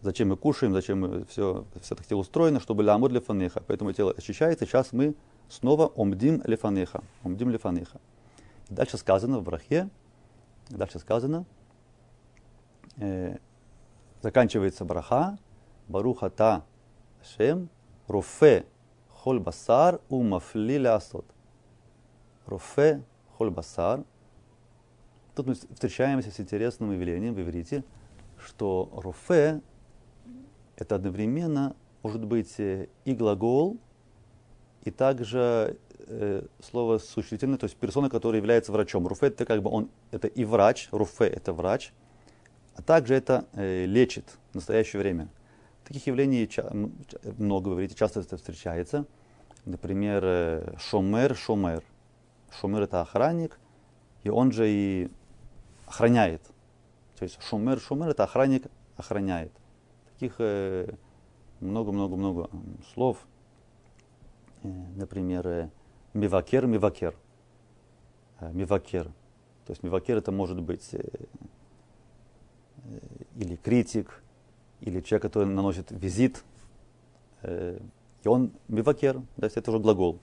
зачем 0.00 0.28
мы 0.28 0.36
кушаем, 0.36 0.72
зачем 0.72 1.00
мы 1.00 1.24
все, 1.26 1.66
все 1.80 1.94
так 1.94 2.06
тело 2.06 2.20
устроено, 2.20 2.60
чтобы 2.60 2.82
ламод 2.82 3.12
лефанеха. 3.12 3.62
Поэтому 3.66 3.92
тело 3.92 4.14
очищается. 4.16 4.64
Сейчас 4.64 4.92
мы 4.92 5.14
снова 5.48 5.86
омдим 5.86 6.42
лефанеха. 6.44 7.02
Омдим 7.24 7.50
лефанеха. 7.50 8.00
дальше 8.70 8.98
сказано 8.98 9.38
в 9.38 9.42
брахе, 9.42 9.88
дальше 10.68 10.98
сказано, 10.98 11.44
э, 12.96 13.38
заканчивается 14.22 14.84
браха, 14.84 15.38
баруха 15.88 16.30
та 16.30 16.64
шем, 17.22 17.68
руфе 18.06 18.66
холь 19.08 19.40
басар 19.40 20.00
у 20.08 20.22
мафли 20.22 20.78
лясот. 20.78 21.24
Руфе 22.46 23.02
холь 23.36 23.50
басар. 23.50 24.04
Тут 25.34 25.46
мы 25.46 25.54
встречаемся 25.54 26.30
с 26.30 26.40
интересным 26.40 26.92
явлением 26.92 27.34
в 27.34 27.40
иврите, 27.40 27.84
что 28.38 28.90
руфе 28.92 29.60
это 30.76 30.94
одновременно 30.94 31.74
может 32.02 32.24
быть 32.24 32.58
э, 32.58 32.88
и 33.04 33.14
глагол, 33.14 33.78
и 34.84 34.90
также 34.90 35.76
э, 36.06 36.42
слово 36.60 36.98
существительное, 36.98 37.58
то 37.58 37.64
есть 37.64 37.76
персона, 37.76 38.08
которая 38.08 38.40
является 38.40 38.72
врачом. 38.72 39.06
Руфе 39.06 39.26
это 39.26 39.44
как 39.44 39.62
бы 39.62 39.70
он, 39.70 39.90
это 40.10 40.28
и 40.28 40.44
врач, 40.44 40.88
руфе 40.90 41.26
это 41.26 41.52
врач, 41.52 41.92
а 42.74 42.82
также 42.82 43.14
это 43.14 43.46
э, 43.54 43.84
лечит 43.86 44.24
в 44.52 44.56
настоящее 44.56 45.00
время. 45.00 45.28
Таких 45.84 46.06
явлений 46.06 46.48
много, 47.38 47.68
вы 47.68 47.74
говорите, 47.74 47.94
часто 47.94 48.20
это 48.20 48.36
встречается. 48.36 49.06
Например, 49.64 50.22
э, 50.24 50.74
шомер, 50.78 51.36
шомер. 51.36 51.82
Шомер 52.60 52.82
это 52.82 53.00
охранник, 53.00 53.58
и 54.22 54.30
он 54.30 54.52
же 54.52 54.68
и 54.68 55.10
охраняет. 55.86 56.42
То 57.18 57.24
есть 57.24 57.38
шомер, 57.42 57.80
шомер 57.80 58.08
это 58.08 58.24
охранник, 58.24 58.66
охраняет. 58.96 59.52
Таких 60.12 60.34
э, 60.38 60.92
много-много-много 61.60 62.48
э, 62.52 62.56
слов. 62.94 63.26
Э, 64.62 64.68
например, 64.96 65.46
э, 65.46 65.70
мивакер, 66.14 66.66
мивакер. 66.66 67.14
Э, 68.40 68.50
мивакер. 68.52 69.04
То 69.66 69.72
есть 69.72 69.82
мивакер 69.82 70.16
это 70.16 70.32
может 70.32 70.60
быть 70.60 70.94
или 73.34 73.56
критик, 73.56 74.22
или 74.80 75.02
человек, 75.02 75.22
который 75.22 75.46
наносит 75.46 75.90
визит, 75.90 76.42
и 77.42 77.78
он 78.24 78.52
мивакер, 78.68 79.20
да, 79.36 79.48
это 79.48 79.70
уже 79.70 79.78
глагол. 79.78 80.20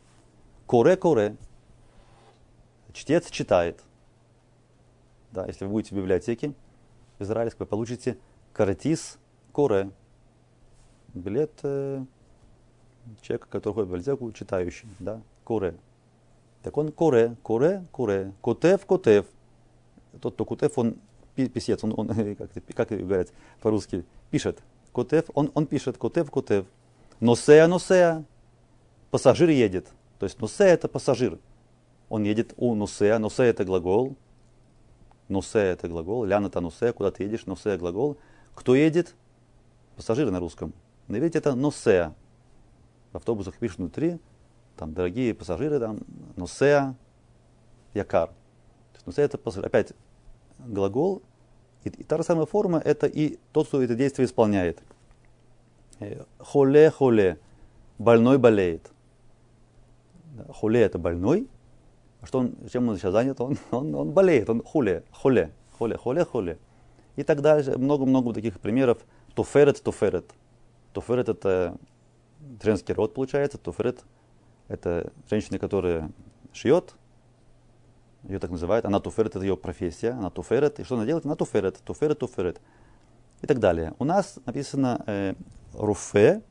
Коре-коре, 0.66 1.38
чтец 2.92 3.30
читает. 3.30 3.84
Да, 5.32 5.46
если 5.46 5.66
вы 5.66 5.72
будете 5.74 5.94
в 5.94 5.98
библиотеке 6.00 6.56
израильской, 7.20 7.66
вы 7.66 7.70
получите 7.70 8.18
каратис 8.52 9.20
коре, 9.52 9.92
билет 11.14 11.62
человека, 13.22 13.48
который 13.50 13.74
ходит 13.74 13.90
в 13.90 13.92
библиотеку, 13.92 14.32
читающий, 14.32 14.88
да, 15.00 15.22
коре. 15.44 15.76
Так 16.64 16.78
он 16.78 16.92
коре, 16.92 17.36
коре, 17.44 17.86
коре, 17.92 18.34
котев, 18.42 18.86
котев. 18.86 19.26
Тот, 20.22 20.34
кто 20.34 20.46
кутев, 20.46 20.78
он 20.78 20.96
писец, 21.36 21.84
он, 21.84 21.94
он 21.98 22.08
как, 22.36 22.50
как 22.76 22.90
говорят 22.90 23.32
по-русски, 23.62 24.06
пишет. 24.32 24.62
Котев, 24.94 25.26
он, 25.34 25.52
он 25.54 25.68
пишет, 25.68 25.98
котев, 25.98 26.32
котев. 26.32 26.66
Носея, 27.20 27.68
носея. 27.68 28.24
Пассажир 29.12 29.50
едет. 29.50 29.88
То 30.20 30.26
есть 30.26 30.40
носея 30.40 30.74
это 30.74 30.88
пассажир. 30.88 31.40
Он 32.10 32.24
едет 32.24 32.54
у 32.58 32.76
носея. 32.76 33.18
Носея 33.20 33.50
это 33.50 33.64
глагол. 33.66 34.16
Носея 35.28 35.74
это 35.74 35.88
глагол. 35.88 36.26
Лян 36.26 36.46
это 36.46 36.62
носея. 36.62 36.94
Куда 36.94 37.12
ты 37.12 37.24
едешь? 37.24 37.46
Носея 37.46 37.78
глагол. 37.78 38.18
Кто 38.54 38.76
едет? 38.76 39.16
Пассажиры 39.96 40.32
на 40.32 40.40
русском. 40.40 40.74
Ведь 41.08 41.36
это 41.36 41.56
носея. 41.56 42.14
В 43.16 43.18
автобусах 43.18 43.56
пишут 43.56 43.78
внутри, 43.78 44.20
там 44.76 44.94
дорогие 44.94 45.34
пассажиры, 45.34 45.80
там 45.80 46.00
носея, 46.36 46.98
якар. 47.94 48.28
То 48.28 48.96
есть 48.96 49.08
носея 49.08 49.26
это 49.28 49.38
пассажир. 49.38 49.68
Опять 49.68 49.94
глагол, 50.60 51.22
и, 51.86 51.88
и 51.88 52.04
та 52.04 52.18
же 52.18 52.24
самая 52.24 52.46
форма 52.46 52.78
это 52.78 53.08
и 53.08 53.40
тот, 53.54 53.70
кто 53.70 53.82
это 53.82 53.96
действие 53.96 54.26
исполняет. 54.26 54.84
Холе, 56.40 56.92
холе, 56.92 57.40
больной 58.00 58.38
болеет. 58.38 58.92
Холе 60.50 60.82
это 60.82 61.00
больной, 61.00 61.48
а 62.20 62.26
что 62.26 62.40
он, 62.40 62.54
чем 62.70 62.90
он 62.90 62.98
сейчас 62.98 63.14
занят? 63.14 63.40
Он, 63.40 63.58
он, 63.72 63.96
он 63.96 64.12
болеет, 64.12 64.50
он 64.50 64.62
хуле, 64.62 65.06
холе, 65.14 65.54
холе, 65.72 65.96
холе, 65.96 66.26
холе. 66.26 66.58
И 67.16 67.24
так 67.24 67.40
дальше, 67.40 67.78
много-много 67.78 68.34
таких 68.34 68.60
примеров. 68.60 68.98
Туферет, 69.36 69.82
туферет. 69.82 70.26
Туферет 70.92 71.30
это 71.30 71.78
женский 72.62 72.94
род 72.94 73.14
получается, 73.14 73.58
туферет 73.58 74.04
это 74.68 75.12
женщина, 75.30 75.60
которая 75.60 76.12
шьет, 76.54 76.96
ее 78.24 78.40
так 78.40 78.50
называют, 78.50 78.86
она 78.86 79.00
туферет, 79.00 79.36
это 79.36 79.46
ее 79.46 79.56
профессия, 79.56 80.12
она 80.12 80.30
туферет, 80.30 80.80
и 80.80 80.84
что 80.84 80.96
она 80.96 81.06
делает? 81.06 81.26
Она 81.26 81.36
туферет, 81.36 81.80
туферет, 81.84 82.20
туферет, 82.20 82.60
и 83.42 83.48
так 83.48 83.60
далее. 83.60 83.94
У 84.00 84.04
нас 84.04 84.40
написано 84.46 85.04
э, 85.06 85.36
руфе, 85.74 86.42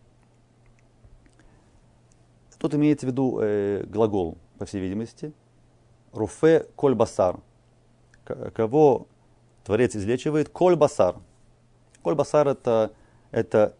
тут 2.58 2.74
имеется 2.74 3.06
в 3.06 3.10
виду 3.10 3.40
э, 3.40 3.84
глагол, 3.86 4.38
по 4.58 4.66
всей 4.66 4.80
видимости, 4.80 5.32
руфе 6.12 6.66
коль 6.76 6.94
басар, 6.94 7.40
кого 8.54 9.08
Творец 9.64 9.96
излечивает, 9.96 10.48
коль 10.48 10.76
басар. 10.76 11.16
Коль 12.02 12.14
басар 12.14 12.48
это, 12.48 12.92
это 13.30 13.74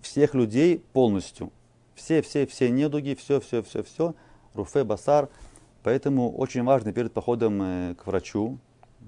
всех 0.00 0.34
людей 0.34 0.82
полностью, 0.92 1.52
все, 1.94 2.22
все, 2.22 2.46
все 2.46 2.70
недуги, 2.70 3.14
все, 3.14 3.40
все, 3.40 3.62
все, 3.62 3.82
все, 3.82 4.14
руфе 4.54 4.84
басар– 4.84 5.28
Поэтому 5.82 6.30
очень 6.36 6.62
важно 6.62 6.92
перед 6.92 7.12
походом 7.12 7.62
э, 7.62 7.94
к 7.94 8.06
врачу, 8.06 8.58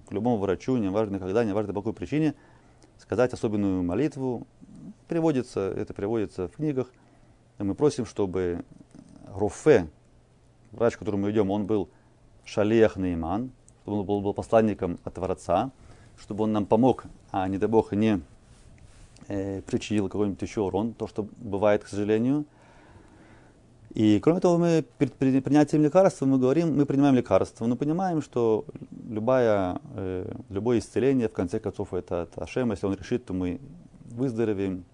к 0.08 0.12
любому 0.12 0.38
врачу, 0.38 0.76
неважно 0.78 1.18
когда, 1.18 1.44
неважно 1.44 1.74
по 1.74 1.80
какой 1.80 1.92
причине, 1.92 2.34
сказать 2.98 3.32
особенную 3.34 3.82
молитву. 3.82 4.46
Приводится, 5.06 5.70
это 5.70 5.92
приводится 5.92 6.48
в 6.48 6.52
книгах. 6.52 6.90
И 7.58 7.62
мы 7.62 7.74
просим, 7.74 8.06
чтобы 8.06 8.64
Руфе, 9.28 9.86
врач, 10.70 10.96
к 10.96 11.00
которому 11.00 11.24
мы 11.24 11.30
идем, 11.30 11.50
он 11.50 11.66
был 11.66 11.90
шалех 12.44 12.96
нейман, 12.96 13.50
чтобы 13.82 13.98
он 13.98 14.06
был, 14.06 14.20
был 14.22 14.32
посланником 14.32 14.98
от 15.04 15.14
Творца, 15.14 15.70
чтобы 16.18 16.44
он 16.44 16.52
нам 16.52 16.64
помог, 16.64 17.04
а 17.30 17.46
не 17.48 17.58
дай 17.58 17.68
Бог 17.68 17.92
не 17.92 18.22
э, 19.28 19.62
причинил 19.62 20.08
какой-нибудь 20.08 20.42
еще 20.42 20.60
урон, 20.60 20.94
то, 20.94 21.06
что 21.06 21.26
бывает, 21.38 21.84
к 21.84 21.88
сожалению. 21.88 22.44
И 23.94 24.20
кроме 24.20 24.40
того, 24.40 24.56
мы 24.56 24.84
перед 24.98 25.14
принятием 25.44 25.82
лекарства 25.82 26.24
мы 26.24 26.38
говорим, 26.38 26.76
мы 26.76 26.86
принимаем 26.86 27.14
лекарство, 27.14 27.66
но 27.66 27.76
понимаем, 27.76 28.22
что 28.22 28.64
любая, 29.06 29.80
э, 29.94 30.32
любое 30.48 30.78
исцеление, 30.78 31.28
в 31.28 31.34
конце 31.34 31.60
концов, 31.60 31.92
это, 31.92 32.26
это 32.30 32.42
Ашем, 32.42 32.70
если 32.70 32.86
он 32.86 32.94
решит, 32.94 33.26
то 33.26 33.34
мы 33.34 33.60
выздоровеем. 34.06 34.84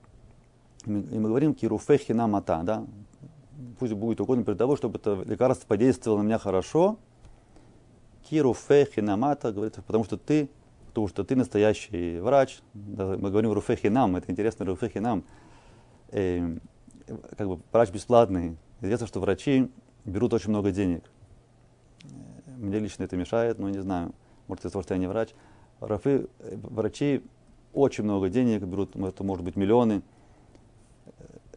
И 0.84 0.90
мы, 0.90 1.00
и 1.00 1.18
мы 1.18 1.28
говорим 1.28 1.54
кируфехи 1.54 2.10
мата, 2.10 2.60
да, 2.64 2.84
пусть 3.78 3.92
будет 3.92 4.20
угодно 4.20 4.44
перед 4.44 4.58
того, 4.58 4.76
чтобы 4.76 4.98
это 4.98 5.22
лекарство 5.26 5.66
подействовало 5.68 6.22
на 6.22 6.26
меня 6.26 6.38
хорошо. 6.38 6.98
Кируфехи 8.28 8.98
мата, 8.98 9.52
говорится, 9.52 9.80
потому 9.82 10.02
что 10.02 10.16
ты, 10.16 10.50
потому 10.98 11.08
что 11.08 11.24
ты 11.24 11.36
настоящий 11.36 12.18
врач. 12.18 12.60
Мы 12.74 13.30
говорим 13.30 13.52
руфехи 13.52 13.86
нам, 13.86 14.16
это 14.16 14.30
интересно, 14.32 14.66
руфехи 14.66 14.98
нам. 14.98 15.24
Э, 16.10 16.56
как 17.36 17.48
бы 17.48 17.60
врач 17.72 17.90
бесплатный, 17.90 18.56
Известно, 18.80 19.06
что 19.06 19.20
врачи 19.20 19.70
берут 20.04 20.32
очень 20.34 20.50
много 20.50 20.70
денег. 20.70 21.02
Мне 22.46 22.78
лично 22.78 23.04
это 23.04 23.16
мешает, 23.16 23.58
но 23.58 23.68
не 23.68 23.80
знаю. 23.80 24.12
Может, 24.46 24.64
из-за 24.64 24.72
того, 24.72 24.82
что 24.82 24.94
я 24.94 25.00
не 25.00 25.08
врач. 25.08 25.30
Рафы, 25.80 26.28
врачи 26.38 27.24
очень 27.72 28.04
много 28.04 28.28
денег 28.28 28.62
берут, 28.62 28.94
это 28.94 29.24
может 29.24 29.44
быть 29.44 29.56
миллионы. 29.56 30.02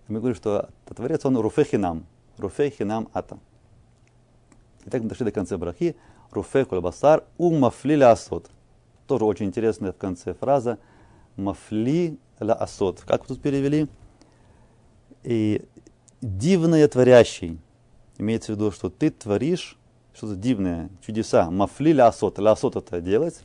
Мы 0.08 0.20
говорим, 0.20 0.36
что 0.36 0.70
Творец, 0.86 1.26
он 1.26 1.38
руфехи 1.38 1.76
нам. 1.76 2.06
Руфехи 2.38 2.84
нам 2.84 3.08
ата. 3.14 3.38
Итак, 4.86 5.04
мы 5.04 5.10
дошли 5.10 5.26
до 5.26 5.32
конца 5.32 5.58
брахи. 5.58 5.96
Руфех 6.32 6.70
басар 6.70 7.24
у 7.38 7.56
мафли 7.56 7.96
ля 7.96 8.12
асот. 8.12 8.50
Тоже 9.08 9.26
очень 9.26 9.48
интересная 9.48 9.92
в 9.92 9.98
конце 9.98 10.34
фраза. 10.34 10.78
Мафли 11.36 12.18
ля 12.40 12.54
асот. 12.54 13.02
Как 13.02 13.26
тут 13.26 13.42
перевели? 13.42 13.88
И 15.24 15.64
дивное 16.22 16.88
творящий. 16.88 17.60
Имеется 18.18 18.54
в 18.54 18.56
виду, 18.56 18.72
что 18.72 18.90
ты 18.90 19.10
творишь 19.10 19.78
что-то 20.14 20.36
дивное, 20.36 20.90
чудеса. 21.06 21.50
Мафли 21.50 21.92
лясот. 21.92 22.40
Лясот 22.40 22.76
это 22.76 23.02
делать. 23.02 23.42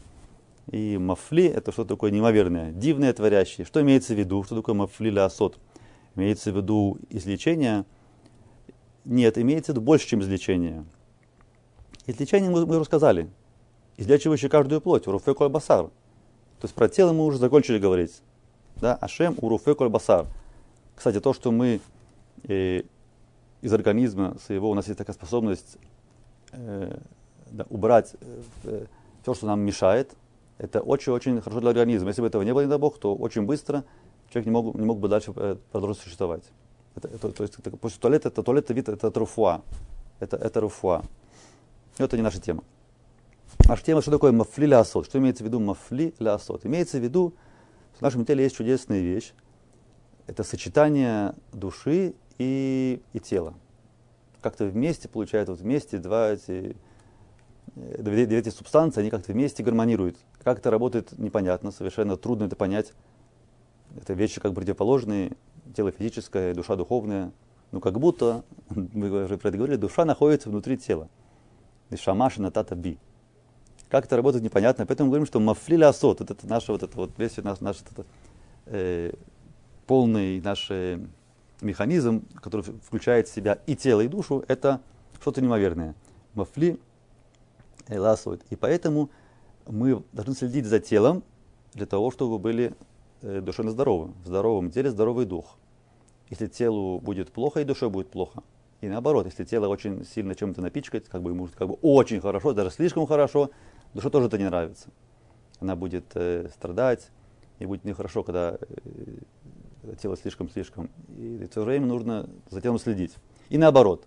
И 0.71 0.99
мафли 0.99 1.45
это 1.45 1.71
что 1.71 1.85
такое 1.85 2.11
неимоверное, 2.11 2.73
дивное 2.73 3.13
творящее. 3.13 3.65
Что 3.65 3.81
имеется 3.83 4.15
в 4.15 4.19
виду? 4.19 4.43
Что 4.43 4.57
такое 4.57 4.75
мафли 4.75 5.11
лясот? 5.11 5.59
Имеется 6.17 6.51
в 6.51 6.57
виду 6.57 6.99
излечение? 7.09 7.85
Нет, 9.05 9.39
имеется 9.39 9.73
в 9.73 9.77
виду 9.77 9.83
больше, 9.83 10.09
чем 10.09 10.23
излечение. 10.23 10.85
Излечение 12.07 12.51
мы, 12.51 12.67
мы 12.67 12.81
рассказали. 12.81 13.31
Излечивающий 13.97 14.49
каждую 14.49 14.81
плоть. 14.81 15.07
Уруфе 15.07 15.35
коль 15.35 15.49
басар. 15.49 15.87
То 15.87 16.65
есть 16.65 16.75
про 16.75 16.89
тело 16.89 17.13
мы 17.13 17.25
уже 17.25 17.39
закончили 17.39 17.79
говорить. 17.79 18.23
Да? 18.77 18.95
Ашем 18.95 19.37
уруфе 19.41 19.75
коль 19.75 19.89
басар. 19.89 20.27
Кстати, 20.95 21.21
то, 21.21 21.33
что 21.33 21.53
мы 21.53 21.81
и 22.45 22.87
из 23.63 23.73
организма 23.73 24.37
своего 24.45 24.71
у 24.71 24.75
нас 24.75 24.87
есть 24.87 24.99
такая 24.99 25.15
способность 25.15 25.79
э, 26.53 26.99
да, 27.51 27.67
убрать 27.71 28.15
э, 28.65 28.87
все, 29.23 29.35
что 29.35 29.47
нам 29.47 29.61
мешает. 29.61 30.15
Это 30.59 30.81
очень-очень 30.81 31.41
хорошо 31.41 31.61
для 31.61 31.71
организма. 31.71 32.09
Если 32.09 32.23
бы 32.23 32.29
этого 32.29 32.43
не 32.43 32.53
было, 32.53 32.63
не 32.63 32.69
дай 32.69 32.79
Бог, 32.79 32.99
то 32.99 33.15
очень 33.15 33.43
быстро 33.43 33.85
человек 34.31 34.47
не 34.47 34.53
мог, 34.53 34.75
не 34.75 34.87
мог 34.87 34.99
бы 34.99 35.09
дальше 35.09 35.33
э, 35.37 35.57
продолжить 35.73 36.03
существовать. 36.03 36.45
Это, 36.95 37.09
это, 37.09 37.31
то 37.31 37.43
есть, 37.43 37.55
это, 37.59 37.77
после 37.77 38.01
туалета, 38.01 38.29
это 38.29 38.43
туалет, 38.43 38.65
это 38.65 38.75
вид, 38.75 38.89
это 38.89 39.11
труфуа. 39.11 39.63
Это, 40.19 40.37
это 40.37 40.61
руфуа. 40.61 41.03
Но 41.99 42.05
это 42.05 42.17
не 42.17 42.23
наша 42.23 42.41
тема. 42.41 42.63
Наша 43.69 43.85
тема, 43.85 44.01
что 44.01 44.11
такое 44.11 44.33
мафли 44.33 44.67
лясот? 44.67 45.07
Что 45.07 45.19
имеется 45.19 45.43
в 45.43 45.47
виду 45.47 45.59
мафли 45.59 46.15
лясот? 46.19 46.65
Имеется 46.67 46.99
в 46.99 47.03
виду, 47.03 47.35
что 47.93 47.99
в 47.99 48.03
нашем 48.03 48.25
теле 48.25 48.45
есть 48.45 48.57
чудесная 48.57 49.01
вещь. 49.01 49.33
Это 50.27 50.45
сочетание 50.45 51.35
души 51.53 52.15
и, 52.39 53.03
и 53.13 53.21
тело. 53.21 53.55
Как-то 54.41 54.67
вместе 54.67 55.09
получают, 55.09 55.49
вот 55.49 55.59
вместе 55.59 55.99
два 55.99 56.31
эти, 56.31 56.77
э, 57.75 58.03
две, 58.03 58.27
две 58.27 58.39
эти 58.39 58.51
субстанции, 58.51 59.01
они 59.01 59.11
как-то 59.11 59.33
вместе 59.33 59.63
гармонируют. 59.63 60.17
Как 60.43 60.59
это 60.59 60.71
работает, 60.71 61.19
непонятно, 61.19 61.73
совершенно 61.73 62.17
трудно 62.17 62.45
это 62.45 62.55
понять. 62.55 62.93
Это 63.97 64.13
вещи 64.13 64.41
как 64.41 64.53
бы 64.53 64.61
противоположные, 64.61 65.33
тело 65.75 65.91
физическое, 65.91 66.55
душа 66.55 66.77
духовная. 66.77 67.33
Ну, 67.73 67.81
как 67.81 67.99
будто, 67.99 68.45
мы 68.71 69.25
уже 69.25 69.39
про 69.39 69.49
это 69.49 69.57
говорили, 69.59 69.77
душа 69.77 70.05
находится 70.05 70.51
внутри 70.51 70.77
тела. 70.77 71.09
Шамаша 71.97 72.43
на 72.43 72.51
тата 72.51 72.75
би. 72.75 72.99
Как 73.89 74.07
это 74.07 74.17
работает, 74.17 74.43
непонятно. 74.43 74.85
Поэтому 74.87 75.07
мы 75.07 75.11
говорим, 75.13 75.27
что 75.27 75.41
мафлиля 75.41 75.89
асот, 75.89 76.21
вот 76.21 76.31
это 76.31 76.47
наше, 76.47 76.73
вот 76.73 76.83
это 76.83 76.97
вот 76.97 77.11
весь 77.19 77.37
наш, 77.39 77.61
наш 77.61 77.77
это, 77.83 78.05
э, 78.67 79.13
полный 79.87 80.41
наш 80.41 80.67
э, 80.71 80.99
механизм, 81.61 82.27
который 82.41 82.63
включает 82.63 83.29
в 83.29 83.35
себя 83.35 83.59
и 83.67 83.77
тело, 83.77 84.01
и 84.01 84.09
душу, 84.09 84.45
это 84.49 84.81
что-то 85.21 85.41
неимоверное. 85.41 85.95
Мафли 86.35 86.79
ласует. 87.89 88.43
И 88.51 88.57
поэтому 88.57 89.11
мы 89.67 90.03
должны 90.13 90.35
следить 90.35 90.67
за 90.67 90.81
телом 90.81 91.23
для 91.73 91.87
того, 91.87 92.11
чтобы 92.11 92.39
были 92.39 92.75
э, 93.23 93.41
душевно 93.41 93.71
здоровы. 93.71 94.13
В 94.25 94.27
здоровом 94.27 94.71
теле 94.71 94.91
здоровый 94.91 95.27
дух. 95.27 95.57
Если 96.29 96.49
телу 96.49 96.99
будет 96.99 97.31
плохо, 97.31 97.61
и 97.61 97.65
душе 97.65 97.89
будет 97.89 98.11
плохо. 98.11 98.43
И 98.81 98.89
наоборот, 98.89 99.27
если 99.27 99.45
тело 99.45 99.69
очень 99.69 100.05
сильно 100.05 100.35
чем-то 100.35 100.61
напичкать, 100.61 101.09
как 101.09 101.23
бы 101.23 101.31
ему 101.31 101.49
как 101.55 101.69
бы 101.69 101.79
очень 101.83 102.21
хорошо, 102.21 102.53
даже 102.53 102.71
слишком 102.71 103.07
хорошо, 103.07 103.51
душе 103.95 104.11
тоже 104.11 104.27
это 104.27 104.39
не 104.39 104.45
нравится. 104.45 104.89
Она 105.61 105.77
будет 105.77 106.05
э, 106.15 106.49
страдать, 106.55 107.11
и 107.59 107.67
будет 107.67 107.85
нехорошо, 107.85 108.23
когда 108.23 108.59
э, 108.59 109.95
тело 110.01 110.17
слишком-слишком. 110.17 110.91
И 111.17 111.45
в 111.45 111.49
то 111.49 111.63
время 111.63 111.87
нужно 111.87 112.29
за 112.51 112.61
телом 112.61 112.79
следить. 112.79 113.15
И 113.49 113.59
наоборот, 113.59 114.07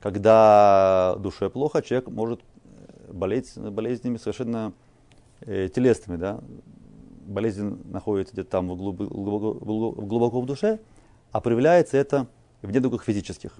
когда 0.00 1.16
душе 1.18 1.50
плохо, 1.50 1.82
человек 1.82 2.08
может 2.08 2.40
э, 2.40 3.12
болеть 3.12 3.56
болезнями 3.56 4.16
совершенно 4.16 4.72
э, 5.40 5.68
телесными. 5.68 6.16
Да? 6.16 6.40
Болезнь 7.26 7.78
находится 7.90 8.32
где-то 8.32 8.50
там 8.50 8.68
глубоко, 8.68 9.14
глубоко, 9.14 9.90
глубоко 10.00 10.40
в 10.40 10.46
душе, 10.46 10.80
а 11.30 11.40
проявляется 11.40 11.98
это 11.98 12.26
в 12.62 12.70
недугах 12.70 13.04
физических. 13.04 13.58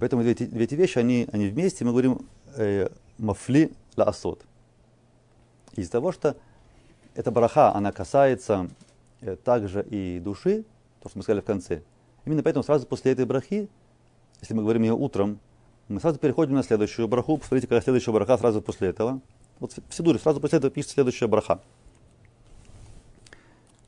Поэтому 0.00 0.22
две, 0.22 0.34
две 0.34 0.64
эти 0.64 0.74
вещи, 0.74 0.98
они, 0.98 1.28
они 1.32 1.48
вместе, 1.48 1.84
мы 1.84 1.92
говорим 1.92 2.26
э, 2.56 2.88
мафли 3.18 3.72
ла 3.96 4.06
асот. 4.06 4.42
Из-за 5.76 5.92
того, 5.92 6.10
что 6.10 6.36
эта 7.14 7.30
бараха, 7.30 7.74
она 7.74 7.92
касается 7.92 8.68
Э, 9.20 9.36
также 9.36 9.82
и 9.82 10.18
души, 10.18 10.64
то, 11.02 11.08
что 11.08 11.18
мы 11.18 11.22
сказали 11.22 11.40
в 11.40 11.44
конце. 11.44 11.82
Именно 12.24 12.42
поэтому 12.42 12.62
сразу 12.62 12.86
после 12.86 13.12
этой 13.12 13.26
брахи, 13.26 13.68
если 14.40 14.54
мы 14.54 14.62
говорим 14.62 14.82
ее 14.82 14.94
утром, 14.94 15.38
мы 15.88 16.00
сразу 16.00 16.18
переходим 16.18 16.54
на 16.54 16.62
следующую 16.62 17.06
браху. 17.06 17.36
Посмотрите, 17.36 17.66
какая 17.66 17.82
следующая 17.82 18.12
браха 18.12 18.38
сразу 18.38 18.62
после 18.62 18.88
этого. 18.88 19.20
Вот 19.58 19.72
в 19.72 19.94
Сидуре 19.94 20.18
сразу 20.18 20.40
после 20.40 20.58
этого 20.58 20.70
пишется 20.72 20.94
следующая 20.94 21.26
браха. 21.26 21.60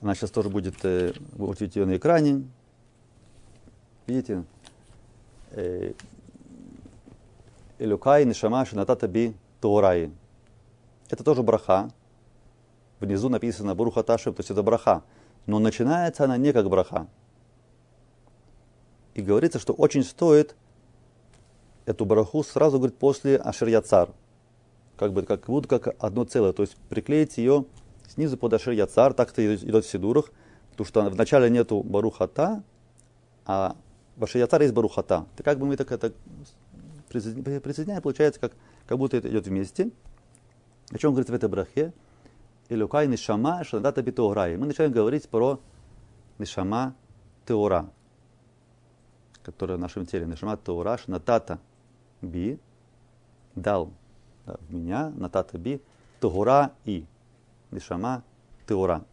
Она 0.02 0.14
сейчас 0.14 0.30
тоже 0.30 0.50
будет, 0.50 0.84
э, 0.84 1.14
вы 1.32 1.48
увидите 1.48 1.80
ее 1.80 1.86
на 1.86 1.96
экране. 1.96 2.44
Видите? 4.06 4.44
Э, 5.52 5.92
Элюкай, 7.78 8.24
Нишама, 8.24 8.64
Шинатата 8.66 9.08
Би, 9.08 9.34
Туораи. 9.60 10.10
Это 11.08 11.24
тоже 11.24 11.42
браха. 11.42 11.90
Внизу 13.00 13.28
написано 13.28 13.74
Буруха 13.74 14.02
Ташев, 14.02 14.36
то 14.36 14.40
есть 14.40 14.50
это 14.50 14.62
браха 14.62 15.02
но 15.46 15.58
начинается 15.58 16.24
она 16.24 16.36
не 16.36 16.52
как 16.52 16.68
браха. 16.68 17.06
И 19.14 19.22
говорится, 19.22 19.58
что 19.58 19.72
очень 19.72 20.04
стоит 20.04 20.54
эту 21.84 22.04
браху 22.04 22.42
сразу 22.42 22.78
говорить 22.78 22.96
после 22.96 23.36
Ашир 23.36 23.82
цар, 23.82 24.10
Как 24.96 25.12
бы 25.12 25.22
как 25.22 25.46
будто 25.46 25.78
как 25.78 25.96
одно 25.98 26.24
целое. 26.24 26.52
То 26.52 26.62
есть 26.62 26.76
приклеить 26.88 27.36
ее 27.38 27.66
снизу 28.06 28.36
под 28.36 28.54
Ашир 28.54 28.86
цар, 28.86 29.12
так 29.12 29.32
это 29.32 29.54
идет 29.54 29.84
в 29.84 29.90
Сидурах, 29.90 30.30
потому 30.70 30.86
что 30.86 31.02
вначале 31.10 31.50
нету 31.50 31.82
ברוך 31.82 32.27
אתה, 32.27 32.62
а 33.44 33.76
в 34.16 34.24
אשר 34.24 34.40
יצר 34.42 34.62
есть 34.62 34.74
ברוך 34.74 35.03
אתה. 35.03 35.26
Это 35.34 35.42
как 35.42 35.58
бы 35.58 35.66
мы 35.66 35.76
так 35.76 35.90
это 35.92 36.12
присоединяем, 37.08 38.02
получается, 38.02 38.40
как, 38.40 38.52
как 38.86 38.98
будто 38.98 39.16
это 39.16 39.28
идет 39.28 39.46
вместе. 39.46 39.90
О 40.90 40.98
чем 40.98 41.12
говорится 41.12 41.32
в 41.32 41.36
этой 41.36 41.48
брахе? 41.48 41.92
אלוקי 42.68 43.06
נשמה 43.06 43.64
שנתת 43.64 44.02
בי 44.02 44.16
טהורה. 44.16 44.56
Мы 44.56 44.66
начинаем 44.66 44.92
говорить 44.92 45.28
про 45.28 45.60
נשמה 46.38 46.94
טהורה, 47.46 47.90
которая 49.42 49.76
в 49.76 49.80
нашем 49.80 50.06
теле. 50.06 50.26
נשמה 50.26 50.56
טהורה 50.56 50.96
שנתת 50.96 51.58
בי 52.20 52.58
дал 53.54 53.90
да, 54.46 54.56
в 54.68 54.74
меня, 54.74 55.12
נתת 55.16 55.58
בי, 55.58 55.80
Теора 56.20 56.72
и 56.84 57.04
Нишама 57.70 58.22
Теора. 58.66 59.04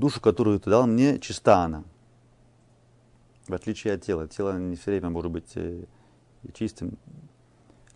Душу, 0.00 0.20
которую 0.20 0.58
ты 0.58 0.70
дал 0.70 0.86
мне, 0.86 1.18
чиста 1.18 1.62
она. 1.64 1.84
в 3.46 3.54
отличие 3.54 3.94
от 3.94 4.02
тела. 4.02 4.26
Тело 4.28 4.56
не 4.58 4.76
все 4.76 4.92
время 4.92 5.10
может 5.10 5.30
быть 5.30 5.52
э, 5.56 5.84
чистым, 6.54 6.96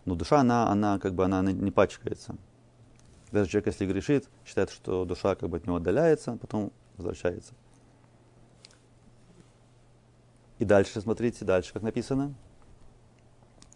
но 0.05 0.13
душа, 0.15 0.39
она, 0.41 0.69
она 0.69 0.99
как 0.99 1.15
бы 1.15 1.25
она 1.25 1.41
не 1.41 1.71
пачкается. 1.71 2.35
Даже 3.31 3.49
человек, 3.49 3.67
если 3.67 3.87
грешит, 3.87 4.29
считает, 4.45 4.69
что 4.69 5.03
душа 5.05 5.35
как 5.35 5.49
бы 5.49 5.57
от 5.57 5.65
него 5.65 5.77
отдаляется, 5.77 6.37
потом 6.37 6.71
возвращается. 6.97 7.53
И 10.59 10.65
дальше, 10.65 11.01
смотрите, 11.01 11.43
дальше, 11.43 11.73
как 11.73 11.81
написано. 11.81 12.35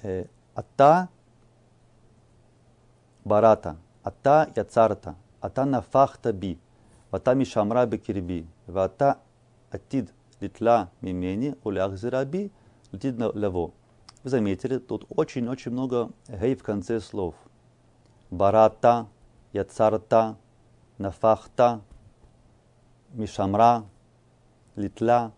Э, 0.04 0.26
Ата 0.54 1.10
барата, 3.26 3.78
ата 4.04 4.52
яцарта, 4.56 5.15
ата 5.42 5.65
нафахта 5.65 6.34
би, 6.34 6.60
вата 7.12 7.36
мишамра 7.36 7.86
бекирби, 7.86 8.48
вата 8.67 9.19
атид 9.72 10.13
литла 10.41 10.89
мимени, 11.02 11.56
улях 11.63 11.93
би, 12.28 12.52
летит 12.91 13.17
лево. 13.17 13.72
Вы 14.24 14.30
заметили, 14.30 14.80
тут 14.80 15.06
очень-очень 15.10 15.72
много 15.72 16.12
гей 16.28 16.56
в 16.56 16.63
конце 16.63 17.00
слов. 17.00 17.36
Барата, 18.30 19.08
яцарта, 19.54 20.38
нафахта, 20.98 21.82
мишамра, 23.13 23.86
литла, 24.76 25.32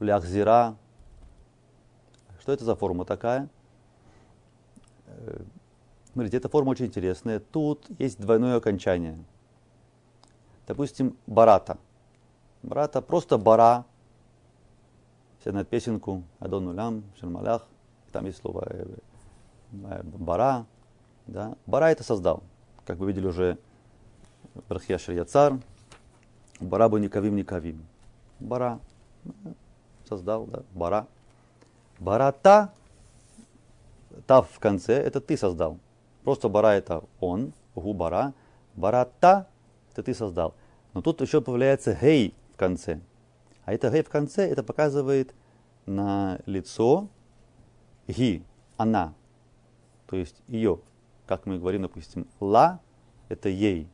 ляхзира. 0.00 0.76
Что 2.40 2.52
это 2.52 2.64
за 2.64 2.74
форма 2.74 3.04
такая? 3.04 3.48
Э, 5.06 5.42
смотрите, 6.12 6.38
эта 6.38 6.48
форма 6.48 6.70
очень 6.70 6.86
интересная. 6.86 7.38
Тут 7.38 7.86
есть 7.98 8.20
двойное 8.20 8.56
окончание. 8.56 9.16
Допустим, 10.70 11.16
барата. 11.26 11.78
Барата 12.62 13.02
просто 13.02 13.38
бара. 13.38 13.84
Все 15.40 15.50
знают 15.50 15.68
песенку 15.68 16.22
Адон 16.38 16.68
Улям, 16.68 17.02
Шермалях. 17.18 17.66
Там 18.12 18.26
есть 18.26 18.38
слово 18.38 18.68
э, 18.70 18.86
э, 19.72 20.02
бара. 20.04 20.66
Да? 21.26 21.56
Бара 21.66 21.86
это 21.86 22.04
создал. 22.04 22.44
Как 22.86 22.98
вы 22.98 23.08
видели 23.08 23.26
уже 23.26 23.58
Брахьяшер 24.68 25.16
Яцар. 25.16 25.58
Бара 26.60 26.88
бы 26.88 27.00
никавим 27.00 27.34
никавим. 27.34 27.84
Бара 28.38 28.78
создал, 30.08 30.46
да, 30.46 30.62
бара. 30.72 31.08
Барата, 31.98 32.72
та 34.24 34.42
в 34.42 34.60
конце, 34.60 34.92
это 34.92 35.20
ты 35.20 35.36
создал. 35.36 35.80
Просто 36.22 36.48
бара 36.48 36.68
это 36.68 37.02
он, 37.18 37.54
гу 37.74 37.92
бара. 37.92 38.34
Барата, 38.76 39.48
это 39.90 40.04
ты 40.04 40.14
создал. 40.14 40.54
Но 40.94 41.02
тут 41.02 41.20
еще 41.20 41.40
появляется 41.40 41.96
гей 42.00 42.34
в 42.54 42.56
конце. 42.56 43.00
А 43.64 43.72
это 43.72 43.90
гей 43.90 44.02
в 44.02 44.08
конце, 44.08 44.48
это 44.48 44.62
показывает 44.62 45.34
на 45.86 46.40
лицо 46.46 47.08
ги, 48.06 48.42
она. 48.76 49.14
То 50.06 50.16
есть 50.16 50.42
ее, 50.48 50.80
как 51.26 51.46
мы 51.46 51.58
говорим, 51.58 51.82
допустим, 51.82 52.26
ла, 52.40 52.80
это 53.28 53.48
ей. 53.48 53.88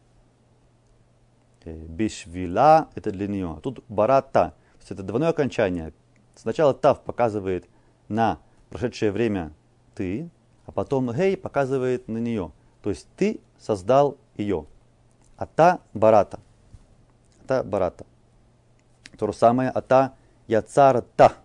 Э, 1.65 1.75
бишвила, 1.75 2.89
это 2.95 3.11
для 3.11 3.27
нее. 3.27 3.59
Тут 3.63 3.85
барата, 3.89 4.55
то 4.75 4.79
есть 4.79 4.91
это 4.93 5.03
двойное 5.03 5.31
окончание. 5.31 5.93
Сначала 6.37 6.73
тав 6.73 7.03
показывает 7.03 7.69
на 8.09 8.39
прошедшее 8.71 9.11
время 9.11 9.53
ты, 9.95 10.31
а 10.65 10.73
потом 10.73 11.11
гей 11.13 11.37
показывает 11.37 12.09
на 12.09 12.19
нее. 12.19 12.53
То 12.83 12.91
есть 12.91 13.09
ты 13.17 13.41
создал 13.59 14.17
ее. 14.37 14.67
А 15.37 15.47
та 15.47 15.81
барата. 15.93 16.39
Ата 17.47 17.63
барата. 17.63 18.05
То 19.19 19.27
же 19.27 19.33
самое 19.33 19.71
ата 19.71 20.13
яцарта. 20.49 21.37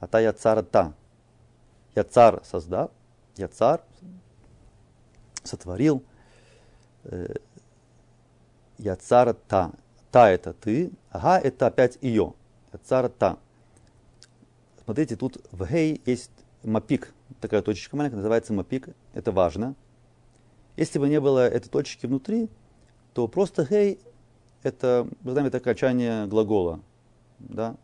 Ата 0.00 0.20
яцарта. 0.20 0.92
Яцар 1.96 2.40
создал, 2.44 2.92
яцар 3.36 3.80
сотворил. 5.42 6.04
Э, 7.04 7.34
яцарта. 8.78 9.72
Та 10.12 10.30
это 10.30 10.52
ты, 10.52 10.92
ага 11.10 11.40
это 11.40 11.66
опять 11.66 11.98
ее. 12.00 12.34
Яцарта. 12.72 13.36
Смотрите, 14.84 15.16
тут 15.16 15.38
в 15.50 15.66
гей 15.68 16.00
есть 16.06 16.30
мапик, 16.62 17.12
такая 17.40 17.62
точечка 17.62 17.96
маленькая, 17.96 18.16
называется 18.16 18.52
мапик, 18.52 18.88
это 19.12 19.32
важно. 19.32 19.74
Если 20.76 21.00
бы 21.00 21.08
не 21.08 21.20
было 21.20 21.48
этой 21.48 21.68
точки 21.68 22.06
внутри, 22.06 22.48
то 23.12 23.26
просто 23.26 23.64
гей 23.64 23.98
это, 24.62 25.06
вы 25.22 25.32
знаете, 25.32 25.48
это 25.48 25.58
окончание 25.58 26.26
глагола. 26.26 26.80
Да? 27.38 27.76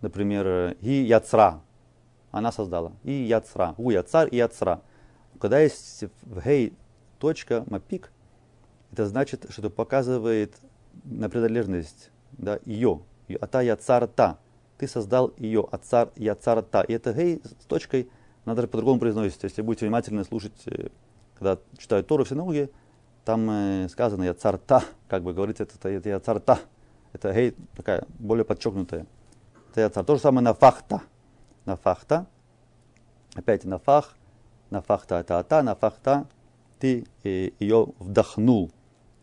Например, 0.00 0.76
и 0.80 0.90
яцра, 0.90 1.60
она 2.30 2.52
создала. 2.52 2.92
И 3.04 3.12
яцра, 3.12 3.74
у 3.78 3.90
яцар 3.90 4.28
и 4.28 4.36
яцра. 4.36 4.82
Когда 5.38 5.60
есть 5.60 6.04
в 6.22 6.44
гей 6.44 6.74
точка, 7.18 7.64
мапик, 7.66 8.12
это 8.92 9.06
значит, 9.06 9.46
что 9.50 9.62
это 9.62 9.70
показывает 9.70 10.56
на 11.04 11.28
принадлежность, 11.28 12.10
да, 12.32 12.58
ее, 12.64 13.02
ата 13.40 13.60
яцар 13.60 14.06
та 14.06 14.38
ты 14.80 14.88
создал 14.88 15.34
ее, 15.36 15.68
отцар 15.70 16.08
и 16.16 16.26
отцарта. 16.26 16.80
И 16.80 16.94
это 16.94 17.12
гей 17.12 17.42
с 17.44 17.66
точкой, 17.66 18.08
она 18.46 18.54
даже 18.54 18.66
по-другому 18.66 18.98
произносится. 18.98 19.46
Если 19.46 19.60
будете 19.60 19.84
внимательно 19.84 20.24
слушать, 20.24 20.54
э, 20.64 20.88
когда 21.34 21.58
читают 21.76 22.06
Тору 22.06 22.24
в 22.24 22.28
синагоге, 22.30 22.70
там 23.24 23.50
э, 23.50 23.88
сказано 23.88 24.24
я 24.24 24.34
царта, 24.34 24.82
как 25.08 25.22
бы 25.22 25.32
говорится, 25.32 25.64
это, 25.64 25.88
это 25.88 26.08
я 26.08 26.20
царта. 26.20 26.58
Это 27.12 27.32
гей 27.32 27.56
такая, 27.74 28.04
более 28.18 28.44
подчеркнутая. 28.44 29.06
Это 29.70 29.80
я 29.80 29.90
цар. 29.90 30.04
То 30.04 30.14
же 30.14 30.20
самое 30.20 30.44
на 30.44 30.54
фахта. 30.54 31.02
На 31.64 31.76
фахта. 31.76 32.26
Опять 33.34 33.64
на 33.64 33.78
фах. 33.78 34.14
На 34.70 34.82
фахта 34.82 35.16
это 35.16 35.38
ата, 35.38 35.62
на 35.62 35.74
фахта 35.74 36.26
ты 36.78 37.06
э, 37.24 37.50
ее 37.58 37.88
вдохнул 37.98 38.70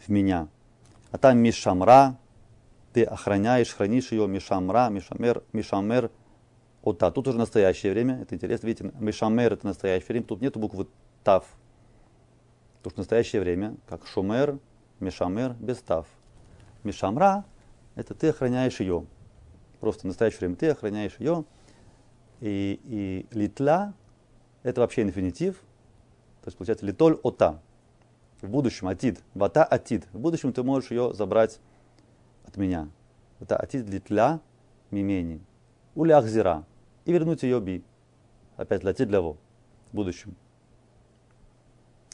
в 0.06 0.10
меня. 0.10 0.48
А 1.12 1.18
там 1.18 1.38
мишамра, 1.40 2.18
ты 2.94 3.04
охраняешь, 3.04 3.74
хранишь 3.74 4.12
ее, 4.12 4.28
Мишамра, 4.28 4.90
Мишамер, 4.90 5.44
Мишамер, 5.54 6.12
Ота. 6.84 7.12
Тут 7.12 7.28
уже 7.28 7.38
настоящее 7.38 7.94
время, 7.94 8.22
это 8.22 8.36
интересно, 8.36 8.68
видите, 8.68 8.92
Мишамер 9.00 9.54
это 9.54 9.66
настоящее 9.66 10.08
время, 10.08 10.26
тут 10.26 10.42
нету 10.42 10.60
буквы 10.60 10.88
Тав. 11.24 11.46
Потому 12.88 12.94
что 12.94 13.02
настоящее 13.02 13.42
время, 13.42 13.76
как 13.86 14.08
Шумер, 14.08 14.60
Мишамер, 15.02 15.56
без 15.60 15.80
Тав. 15.80 16.08
Мишамра, 16.86 17.44
это 17.96 18.14
ты 18.14 18.30
охраняешь 18.30 18.80
ее. 18.80 19.06
Просто 19.82 20.04
в 20.04 20.06
настоящее 20.06 20.40
время 20.40 20.56
ты 20.56 20.70
охраняешь 20.70 21.18
ее. 21.20 21.44
И, 22.40 22.80
и 22.86 23.28
литла, 23.38 23.94
это 24.64 24.80
вообще 24.80 25.02
инфинитив. 25.02 25.56
То 26.44 26.48
есть 26.48 26.58
получается 26.58 26.86
литоль 26.86 27.20
ота. 27.24 27.62
В 28.40 28.48
будущем 28.48 28.88
атид. 28.88 29.22
Вата 29.34 29.66
атид. 29.66 30.08
В 30.14 30.20
будущем 30.20 30.54
ты 30.54 30.64
можешь 30.64 30.90
ее 30.90 31.14
забрать 31.14 31.60
от 32.46 32.56
меня. 32.56 32.88
Это 33.42 33.58
атид 33.58 33.90
литля 33.90 34.40
мимени. 34.92 35.42
Ули 35.94 36.14
ахзира. 36.14 36.64
И 37.04 37.12
вернуть 37.12 37.44
ее 37.44 37.60
би. 37.60 37.84
Опять 38.56 38.80
для 38.80 38.94
для. 38.94 39.20
В 39.20 39.38
будущем. 39.92 40.38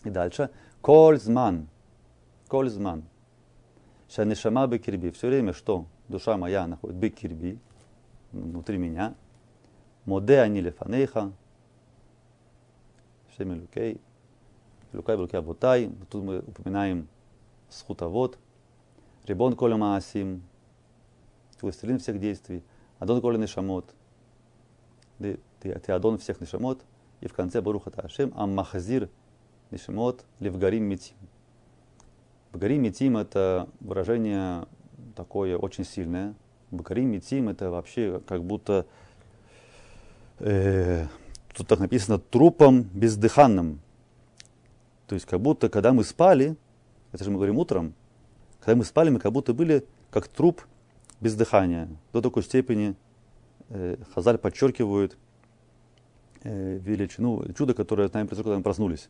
И 0.04 0.10
дальше. 0.10 0.50
Кользман. 0.82 1.68
Кользман. 2.48 3.04
Шанишама 4.10 4.68
бекирби. 4.68 5.10
Все 5.12 5.28
время 5.28 5.54
что? 5.54 5.86
Душа 6.08 6.38
моя 6.38 6.68
находит 6.68 6.98
бекирби. 6.98 7.60
Внутри 8.32 8.78
меня. 8.78 9.16
Моде 10.06 10.39
они 10.39 10.62
лефанейха. 10.62 11.32
Шеми 13.38 13.60
лукей. 13.60 14.02
Лукай 14.92 15.16
лукай 15.16 15.39
абутай. 15.39 15.92
Тут 16.10 16.24
мы 16.24 16.39
упоминаем 16.39 17.08
схутовод. 17.70 18.38
Рибон 19.26 19.56
коля 19.56 19.78
маасим, 19.78 20.44
властелин 21.62 21.98
всех 22.00 22.20
действий, 22.20 22.62
Адон 23.00 23.22
коля 23.22 23.38
нишамот, 23.38 23.96
ты, 25.18 25.39
ты 25.62 25.92
Адон 25.94 26.18
всех 26.18 26.42
нишамот, 26.42 26.84
и 27.22 27.28
в 27.28 27.34
конце 27.34 27.62
Баруха 27.62 27.89
Ташем, 27.89 28.34
Аммахазир 28.36 29.10
нишамот 29.74 30.24
левгарим 30.40 30.84
митим. 30.84 31.16
Багарим 32.54 32.84
митим 32.84 33.18
это 33.18 33.68
выражение 33.80 34.68
такое 35.16 35.58
очень 35.58 35.84
сильное. 35.84 36.36
Багарим 36.72 37.12
митим 37.12 37.50
это 37.50 37.72
вообще 37.72 38.22
как 38.28 38.44
будто 38.44 38.86
э, 40.40 41.08
тут 41.56 41.68
так 41.68 41.80
написано 41.80 42.20
трупом 42.20 42.84
бездыханным. 42.84 43.82
То 45.08 45.16
есть 45.16 45.26
как 45.26 45.42
будто 45.42 45.70
когда 45.70 45.94
мы 45.94 46.04
спали, 46.04 46.56
это 47.12 47.24
же 47.24 47.32
мы 47.32 47.38
говорим 47.38 47.58
утром, 47.58 47.94
когда 48.60 48.78
мы 48.78 48.86
спали, 48.86 49.10
мы 49.10 49.20
как 49.20 49.32
будто 49.32 49.54
были 49.54 49.84
как 50.12 50.28
труп 50.28 50.62
без 51.20 51.36
дыхания. 51.36 51.90
До 52.14 52.22
такой 52.22 52.44
степени 52.44 52.96
э, 53.70 53.98
Хазаль 54.14 54.38
подчеркивают 54.38 55.18
э, 56.44 56.78
величину, 56.78 57.44
чудо, 57.58 57.74
которое 57.74 58.08
с 58.10 58.14
нами 58.14 58.28
произошло, 58.28 58.52
когда 58.52 58.58
мы 58.58 58.64
проснулись. 58.64 59.10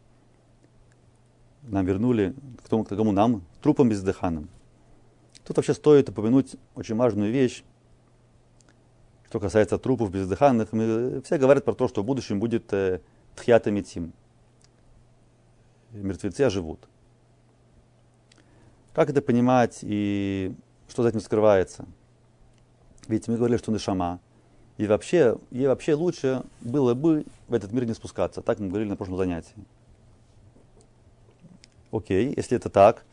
Нам 1.67 1.85
вернули, 1.85 2.33
к 2.63 2.69
тому, 2.69 2.83
к 2.83 2.89
тому 2.89 3.11
нам, 3.11 3.41
трупом 3.61 3.89
бездыханным. 3.89 4.49
Тут 5.45 5.57
вообще 5.57 5.73
стоит 5.73 6.09
упомянуть 6.09 6.55
очень 6.75 6.95
важную 6.95 7.31
вещь, 7.31 7.63
что 9.33 9.39
касается 9.39 9.79
трупов 9.79 10.11
бездыханных, 10.11 10.73
мы, 10.73 11.21
все 11.25 11.37
говорят 11.37 11.65
про 11.65 11.73
то, 11.73 11.87
что 11.87 12.03
в 12.03 12.05
будущем 12.05 12.39
будет 12.39 12.71
э, 12.71 12.99
тхьята 13.35 13.71
метим. 13.71 14.13
Мертвецы 15.91 16.41
оживут. 16.41 16.87
Как 18.93 19.09
это 19.09 19.23
понимать 19.23 19.79
и 19.81 20.53
что 20.87 21.01
за 21.01 21.09
этим 21.09 21.19
скрывается? 21.19 21.85
Ведь 23.07 23.27
мы 23.27 23.37
говорили, 23.37 23.57
что 23.57 23.71
нишама. 23.71 24.19
И 24.77 24.85
вообще, 24.85 25.37
и 25.49 25.65
вообще 25.65 25.95
лучше 25.95 26.43
было 26.61 26.93
бы 26.93 27.25
в 27.47 27.53
этот 27.55 27.71
мир 27.71 27.85
не 27.85 27.93
спускаться. 27.95 28.41
Так 28.43 28.59
мы 28.59 28.67
говорили 28.67 28.89
на 28.89 28.95
прошлом 28.95 29.17
занятии. 29.17 29.55
Окей, 31.93 32.33
если 32.35 32.57
это 32.57 32.69
так, 32.69 33.05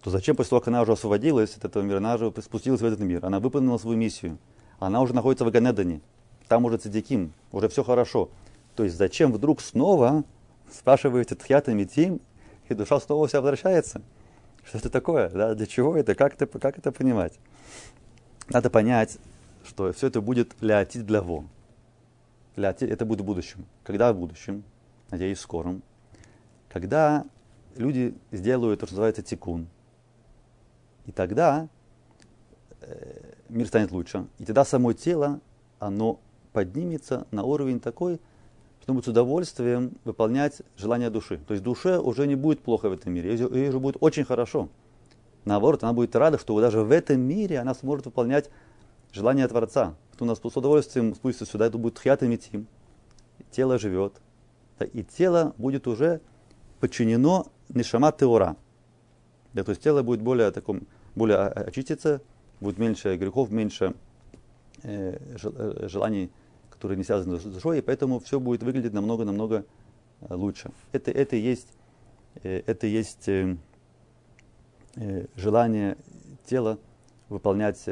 то 0.00 0.10
зачем 0.10 0.36
после 0.36 0.50
того, 0.50 0.60
как 0.60 0.68
она 0.68 0.82
уже 0.82 0.92
освободилась 0.92 1.56
от 1.56 1.64
этого 1.64 1.82
мира, 1.82 1.96
она 1.96 2.14
уже 2.14 2.32
спустилась 2.40 2.80
в 2.80 2.84
этот 2.84 3.00
мир, 3.00 3.26
она 3.26 3.40
выполнила 3.40 3.78
свою 3.78 3.98
миссию, 3.98 4.38
она 4.78 5.00
уже 5.00 5.12
находится 5.12 5.44
в 5.44 5.50
Ганедане, 5.50 6.00
там 6.46 6.64
уже 6.64 6.76
цадиким, 6.76 7.32
уже 7.50 7.68
все 7.68 7.82
хорошо. 7.82 8.30
То 8.76 8.84
есть 8.84 8.96
зачем 8.96 9.32
вдруг 9.32 9.60
снова 9.60 10.22
спрашиваете 10.70 11.34
Тхьята 11.34 11.74
Митим, 11.74 12.20
и 12.68 12.74
душа 12.74 13.00
снова 13.00 13.26
вся 13.26 13.40
возвращается? 13.40 14.02
Что 14.64 14.78
это 14.78 14.88
такое? 14.88 15.28
Да? 15.28 15.54
Для 15.54 15.66
чего 15.66 15.96
это? 15.96 16.14
Как 16.14 16.40
это, 16.40 16.46
как 16.46 16.78
это 16.78 16.92
понимать? 16.92 17.40
Надо 18.48 18.70
понять, 18.70 19.18
что 19.64 19.92
все 19.92 20.06
это 20.06 20.20
будет 20.20 20.54
леотит 20.60 21.06
для 21.06 21.22
во. 21.22 21.44
Леотит, 22.54 22.88
это 22.88 23.04
будет 23.04 23.22
в 23.22 23.24
будущем. 23.24 23.66
Когда 23.82 24.12
в 24.12 24.16
будущем? 24.16 24.62
Надеюсь, 25.10 25.40
скором. 25.40 25.82
Когда 26.68 27.24
люди 27.76 28.14
сделают 28.30 28.80
то, 28.80 28.86
что 28.86 28.94
называется 28.94 29.22
тикун. 29.22 29.68
И 31.06 31.12
тогда 31.12 31.68
э, 32.80 33.34
мир 33.48 33.66
станет 33.66 33.90
лучше. 33.90 34.26
И 34.38 34.44
тогда 34.44 34.64
само 34.64 34.92
тело, 34.92 35.40
оно 35.78 36.20
поднимется 36.52 37.26
на 37.30 37.44
уровень 37.44 37.80
такой, 37.80 38.20
что 38.82 38.94
будет 38.94 39.04
с 39.04 39.08
удовольствием 39.08 39.92
выполнять 40.04 40.62
желание 40.76 41.10
души. 41.10 41.38
То 41.46 41.54
есть 41.54 41.64
душе 41.64 41.98
уже 41.98 42.26
не 42.26 42.34
будет 42.34 42.60
плохо 42.60 42.88
в 42.88 42.92
этом 42.92 43.12
мире, 43.12 43.36
ей 43.36 43.68
уже 43.68 43.78
будет 43.78 43.96
очень 44.00 44.24
хорошо. 44.24 44.68
Наоборот, 45.44 45.82
она 45.82 45.92
будет 45.92 46.14
рада, 46.14 46.38
что 46.38 46.60
даже 46.60 46.82
в 46.82 46.90
этом 46.90 47.20
мире 47.20 47.58
она 47.58 47.74
сможет 47.74 48.06
выполнять 48.06 48.50
желание 49.12 49.46
Творца. 49.48 49.94
Что 50.14 50.24
у 50.24 50.28
нас 50.28 50.38
с 50.38 50.56
удовольствием 50.56 51.14
спустится 51.14 51.50
сюда, 51.50 51.66
это 51.66 51.78
будет 51.78 51.98
хьят 51.98 52.22
и 52.22 52.38
Тело 53.50 53.78
живет. 53.78 54.20
И 54.92 55.04
тело 55.04 55.54
будет 55.58 55.86
уже 55.86 56.20
подчинено 56.82 57.46
нишама 57.68 58.10
теора. 58.10 58.56
Да, 59.52 59.62
то 59.62 59.70
есть 59.70 59.82
тело 59.82 60.02
будет 60.02 60.20
более, 60.20 60.50
таком, 60.50 60.88
более 61.14 61.38
очиститься, 61.38 62.20
будет 62.60 62.76
меньше 62.78 63.16
грехов, 63.16 63.50
меньше 63.50 63.94
э, 64.82 65.16
э, 65.44 65.88
желаний, 65.88 66.32
которые 66.70 66.98
не 66.98 67.04
связаны 67.04 67.38
с 67.38 67.44
душой, 67.44 67.78
и 67.78 67.82
поэтому 67.82 68.18
все 68.18 68.40
будет 68.40 68.64
выглядеть 68.64 68.92
намного-намного 68.94 69.64
э, 70.22 70.34
лучше. 70.34 70.72
Это, 70.90 71.12
это 71.12 71.36
есть, 71.36 71.68
э, 72.42 72.64
это 72.66 72.88
есть 72.88 73.28
э, 73.28 73.56
э, 74.96 75.26
желание 75.36 75.96
тела 76.46 76.78
выполнять 77.28 77.88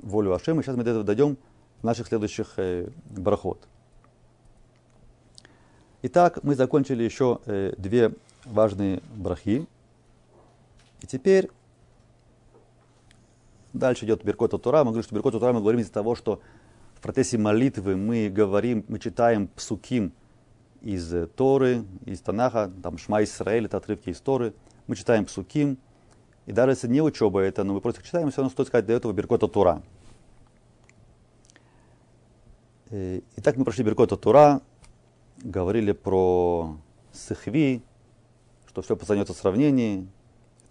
волю 0.00 0.34
Ашема. 0.34 0.64
Сейчас 0.64 0.76
мы 0.76 0.82
до 0.82 0.90
этого 0.90 1.04
дойдем 1.04 1.38
в 1.82 1.84
наших 1.84 2.08
следующих 2.08 2.54
э, 2.56 2.88
барахот. 3.10 3.68
Итак, 6.06 6.40
мы 6.42 6.54
закончили 6.54 7.02
еще 7.02 7.38
э, 7.46 7.74
две 7.78 8.12
важные 8.44 9.02
брахи. 9.14 9.66
И 11.00 11.06
теперь 11.06 11.50
дальше 13.72 14.04
идет 14.04 14.24
Беркота 14.24 14.58
Тура. 14.58 14.78
Мы 14.78 14.90
говорим, 14.90 15.02
что 15.02 15.14
Беркота 15.14 15.38
Тура 15.38 15.52
мы 15.52 15.60
говорим 15.60 15.80
из-за 15.80 15.92
того, 15.92 16.14
что 16.14 16.40
в 16.94 17.00
процессе 17.00 17.36
молитвы 17.38 17.96
мы 17.96 18.28
говорим, 18.28 18.84
мы 18.88 18.98
читаем 18.98 19.48
псуким 19.48 20.12
из 20.80 21.12
Торы, 21.34 21.84
из 22.04 22.20
Танаха, 22.20 22.70
там 22.82 22.98
Шма 22.98 23.22
Исраэль, 23.24 23.66
это 23.66 23.78
отрывки 23.78 24.10
из 24.10 24.20
Торы. 24.20 24.54
Мы 24.86 24.96
читаем 24.96 25.24
псуким, 25.24 25.78
и 26.46 26.52
даже 26.52 26.72
если 26.72 26.88
не 26.88 27.00
учеба 27.00 27.40
это, 27.40 27.64
но 27.64 27.72
мы 27.72 27.80
просто 27.80 28.02
читаем, 28.02 28.30
все 28.30 28.38
равно 28.38 28.50
стоит 28.50 28.68
сказать 28.68 28.86
для 28.86 28.96
этого 28.96 29.12
Беркота 29.12 29.48
Тура. 29.48 29.82
Э, 32.90 33.20
итак, 33.36 33.56
мы 33.56 33.64
прошли 33.64 33.82
Беркота 33.82 34.16
Тура, 34.16 34.60
говорили 35.38 35.92
про 35.92 36.76
Сыхви, 37.12 37.82
что 38.74 38.82
все 38.82 38.96
познается 38.96 39.34
в 39.34 39.36
сравнении, 39.36 40.08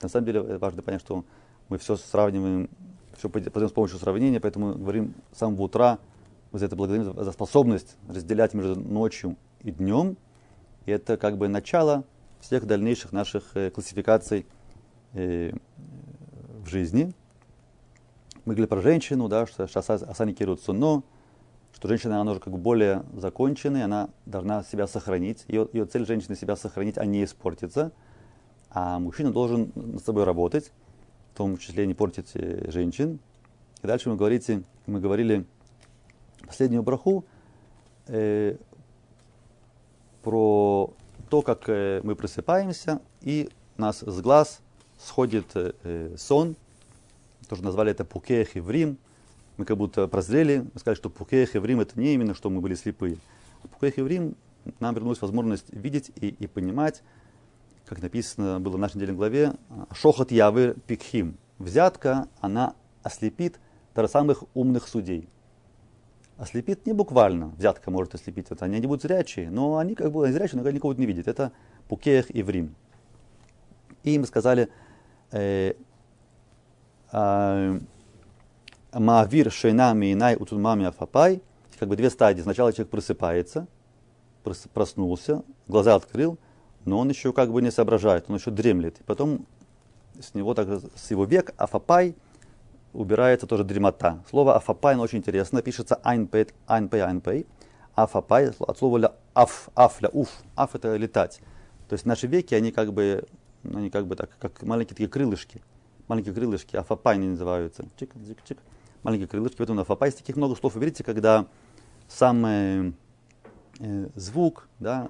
на 0.02 0.10
самом 0.10 0.26
деле 0.26 0.42
важно 0.58 0.82
понять, 0.82 1.00
что 1.00 1.24
мы 1.70 1.78
все 1.78 1.96
сравниваем, 1.96 2.70
все 3.18 3.30
познаем 3.30 3.70
с 3.70 3.72
помощью 3.72 3.98
сравнения, 3.98 4.42
поэтому 4.42 4.76
говорим 4.76 5.14
с 5.32 5.38
самого 5.38 5.62
утра, 5.62 6.00
мы 6.52 6.60
за 6.60 6.66
это 6.66 6.76
благодарим 6.76 7.14
за 7.16 7.32
способность 7.32 7.96
разделять 8.10 8.54
между 8.54 8.78
ночью 8.78 9.38
и 9.62 9.72
днем. 9.72 10.18
И 10.86 10.92
это 10.92 11.16
как 11.16 11.38
бы 11.38 11.48
начало 11.48 12.04
всех 12.42 12.66
дальнейших 12.68 13.14
наших 13.14 13.56
э, 13.56 13.70
классификаций 13.72 14.46
э, 15.14 15.54
в 16.62 16.68
жизни. 16.68 17.14
Мы 18.44 18.54
говорили 18.56 18.68
про 18.68 18.82
женщину, 18.82 19.30
да, 19.30 19.48
что 19.48 19.64
Асани 19.64 20.34
Кирут 20.34 20.62
Суно, 20.62 21.04
что 21.74 21.88
женщина, 21.88 22.22
она 22.22 22.32
уже 22.32 22.40
как 22.40 22.58
более 22.58 23.04
законченная, 23.14 23.86
она 23.86 24.10
должна 24.26 24.64
себя 24.64 24.88
сохранить. 24.88 25.44
Ее, 25.48 25.68
ее 25.74 25.86
цель 25.86 26.06
женщины 26.06 26.36
себя 26.36 26.56
сохранить, 26.56 26.98
а 26.98 27.06
не 27.06 27.24
испортиться– 27.24 27.92
а 28.74 28.98
мужчина 28.98 29.32
должен 29.32 29.72
над 29.76 30.04
собой 30.04 30.24
работать, 30.24 30.72
в 31.32 31.38
том 31.38 31.58
числе 31.58 31.86
не 31.86 31.94
портить 31.94 32.32
э, 32.34 32.72
женщин. 32.72 33.20
И 33.84 33.88
дальше 33.88 34.10
мы, 34.10 34.16
говорите, 34.16 34.64
мы 34.88 35.00
говорили 35.00 35.46
последнюю 36.48 36.82
браху 36.82 37.24
э, 38.08 38.58
про 40.24 40.92
то, 41.30 41.42
как 41.44 41.70
э, 41.70 42.02
мы 42.04 42.16
просыпаемся, 42.16 43.00
и 43.22 43.50
у 43.78 43.82
нас 43.82 44.00
с 44.00 44.22
глаз 44.22 44.62
сходит 44.98 45.52
э, 45.54 46.16
сон. 46.18 46.56
Тоже 47.48 47.64
назвали 47.64 47.92
это 47.92 48.06
пукех 48.06 48.56
и 48.56 48.60
врим. 48.60 48.98
Мы 49.58 49.66
как 49.66 49.78
будто 49.78 50.08
прозрели, 50.08 50.68
мы 50.74 50.80
сказали, 50.80 50.98
что 50.98 51.10
пукех 51.10 51.56
и 51.56 51.60
врим 51.60 51.80
это 51.80 52.00
не 52.00 52.14
именно, 52.14 52.34
что 52.34 52.50
мы 52.50 52.62
были 52.62 52.76
слепые. 52.76 53.18
А 53.64 53.68
пукех 53.68 53.98
и 53.98 54.02
врим 54.02 54.36
нам 54.80 54.96
вернулась 54.96 55.22
возможность 55.22 55.72
видеть 55.72 56.12
и, 56.16 56.30
и 56.30 56.48
понимать, 56.48 57.04
как 57.86 58.02
написано 58.02 58.60
было 58.60 58.78
в 58.78 58.80
нашей 58.80 58.96
недельной 58.98 59.16
главе, 59.16 59.54
шохот 59.92 60.32
явы 60.32 60.76
пикхим. 60.88 61.38
Взятка, 61.60 62.28
она 62.40 62.76
ослепит 63.04 63.60
даже 63.94 64.08
самых 64.08 64.44
умных 64.54 64.88
судей. 64.88 65.28
Ослепит 66.38 66.88
не 66.88 66.94
буквально, 66.94 67.50
взятка 67.50 67.92
может 67.92 68.16
ослепить, 68.16 68.48
это 68.50 68.66
они 68.66 68.80
не 68.80 68.88
будут 68.88 69.04
зрячие, 69.04 69.52
но 69.52 69.78
они 69.78 69.94
как 69.94 70.12
бы 70.12 70.32
зрячие, 70.32 70.62
но 70.62 70.70
никого 70.72 70.94
не 70.94 71.06
видят. 71.06 71.28
Это 71.28 71.52
пукех 71.88 72.34
и 72.36 72.42
врим. 72.42 72.76
И 74.04 74.18
мы 74.18 74.26
сказали, 74.26 74.70
э, 75.32 75.74
а, 77.12 77.80
Маавир 78.94 79.52
шейна 79.52 79.94
миинай 79.94 80.36
утунмами 80.36 80.86
афапай. 80.86 81.42
Как 81.80 81.90
бы 81.90 81.96
две 81.96 82.10
стадии. 82.10 82.42
Сначала 82.42 82.72
человек 82.72 82.92
просыпается, 82.92 83.68
проснулся, 84.74 85.44
глаза 85.68 85.96
открыл, 85.96 86.38
но 86.86 87.00
он 87.00 87.10
еще 87.10 87.34
как 87.34 87.52
бы 87.52 87.62
не 87.62 87.72
соображает, 87.72 88.26
он 88.30 88.36
еще 88.36 88.52
дремлет. 88.52 89.00
И 89.00 89.04
потом 89.04 89.46
с 90.20 90.34
него 90.34 90.54
так, 90.54 90.68
с 90.96 91.12
его 91.12 91.26
век 91.26 91.54
афапай 91.58 92.16
убирается 92.94 93.48
тоже 93.48 93.64
дремота. 93.64 94.24
Слово 94.30 94.56
афапай, 94.56 94.94
оно 94.94 95.04
очень 95.04 95.18
интересно, 95.20 95.62
пишется 95.62 95.96
айнпей, 96.04 96.48
айнпей, 96.68 97.02
айнпей. 97.02 97.48
Афапай 97.96 98.50
от 98.50 98.78
слова 98.78 98.98
ля 98.98 99.14
аф, 99.34 99.70
аф, 99.76 100.02
ля 100.02 100.10
уф. 100.10 100.30
Аф 100.56 100.76
это 100.76 100.96
летать. 100.96 101.42
То 101.90 101.94
есть 101.94 102.06
наши 102.06 102.28
веки, 102.28 102.56
они 102.56 102.72
как 102.72 102.94
бы, 102.94 103.26
они 103.64 103.90
как 103.90 104.08
бы 104.08 104.16
так, 104.16 104.30
как 104.40 104.64
маленькие 104.64 104.96
такие 104.96 105.10
крылышки. 105.10 105.62
Маленькие 106.08 106.34
крылышки, 106.34 106.76
афапай 106.76 107.16
они 107.16 107.28
называются. 107.28 107.84
Чик, 108.00 108.14
чик, 108.26 108.44
чик. 108.46 108.58
Маленькие 109.04 109.28
крылышки, 109.28 109.58
поэтому 109.58 109.82
афапай. 109.82 110.10
Из 110.10 110.16
таких 110.16 110.36
много 110.36 110.56
слов, 110.56 110.76
вы 110.76 110.86
видите, 110.86 111.04
когда 111.04 111.48
сам 112.08 112.46
э, 112.46 112.92
звук, 114.16 114.68
да, 114.80 115.10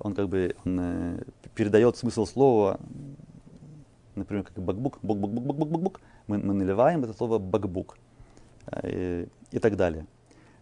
он 0.00 0.14
как 0.14 0.28
бы 0.28 0.54
он, 0.64 0.78
э, 0.80 1.18
передает 1.54 1.96
смысл 1.96 2.26
слова, 2.26 2.78
например, 4.14 4.44
как 4.44 4.62
бакбук, 4.62 4.98
бок. 5.02 6.00
Мы, 6.26 6.38
мы 6.38 6.54
наливаем 6.54 7.04
это 7.04 7.12
слово 7.12 7.38
бакбук 7.38 7.96
э, 8.66 9.26
и 9.50 9.58
так 9.58 9.76
далее. 9.76 10.06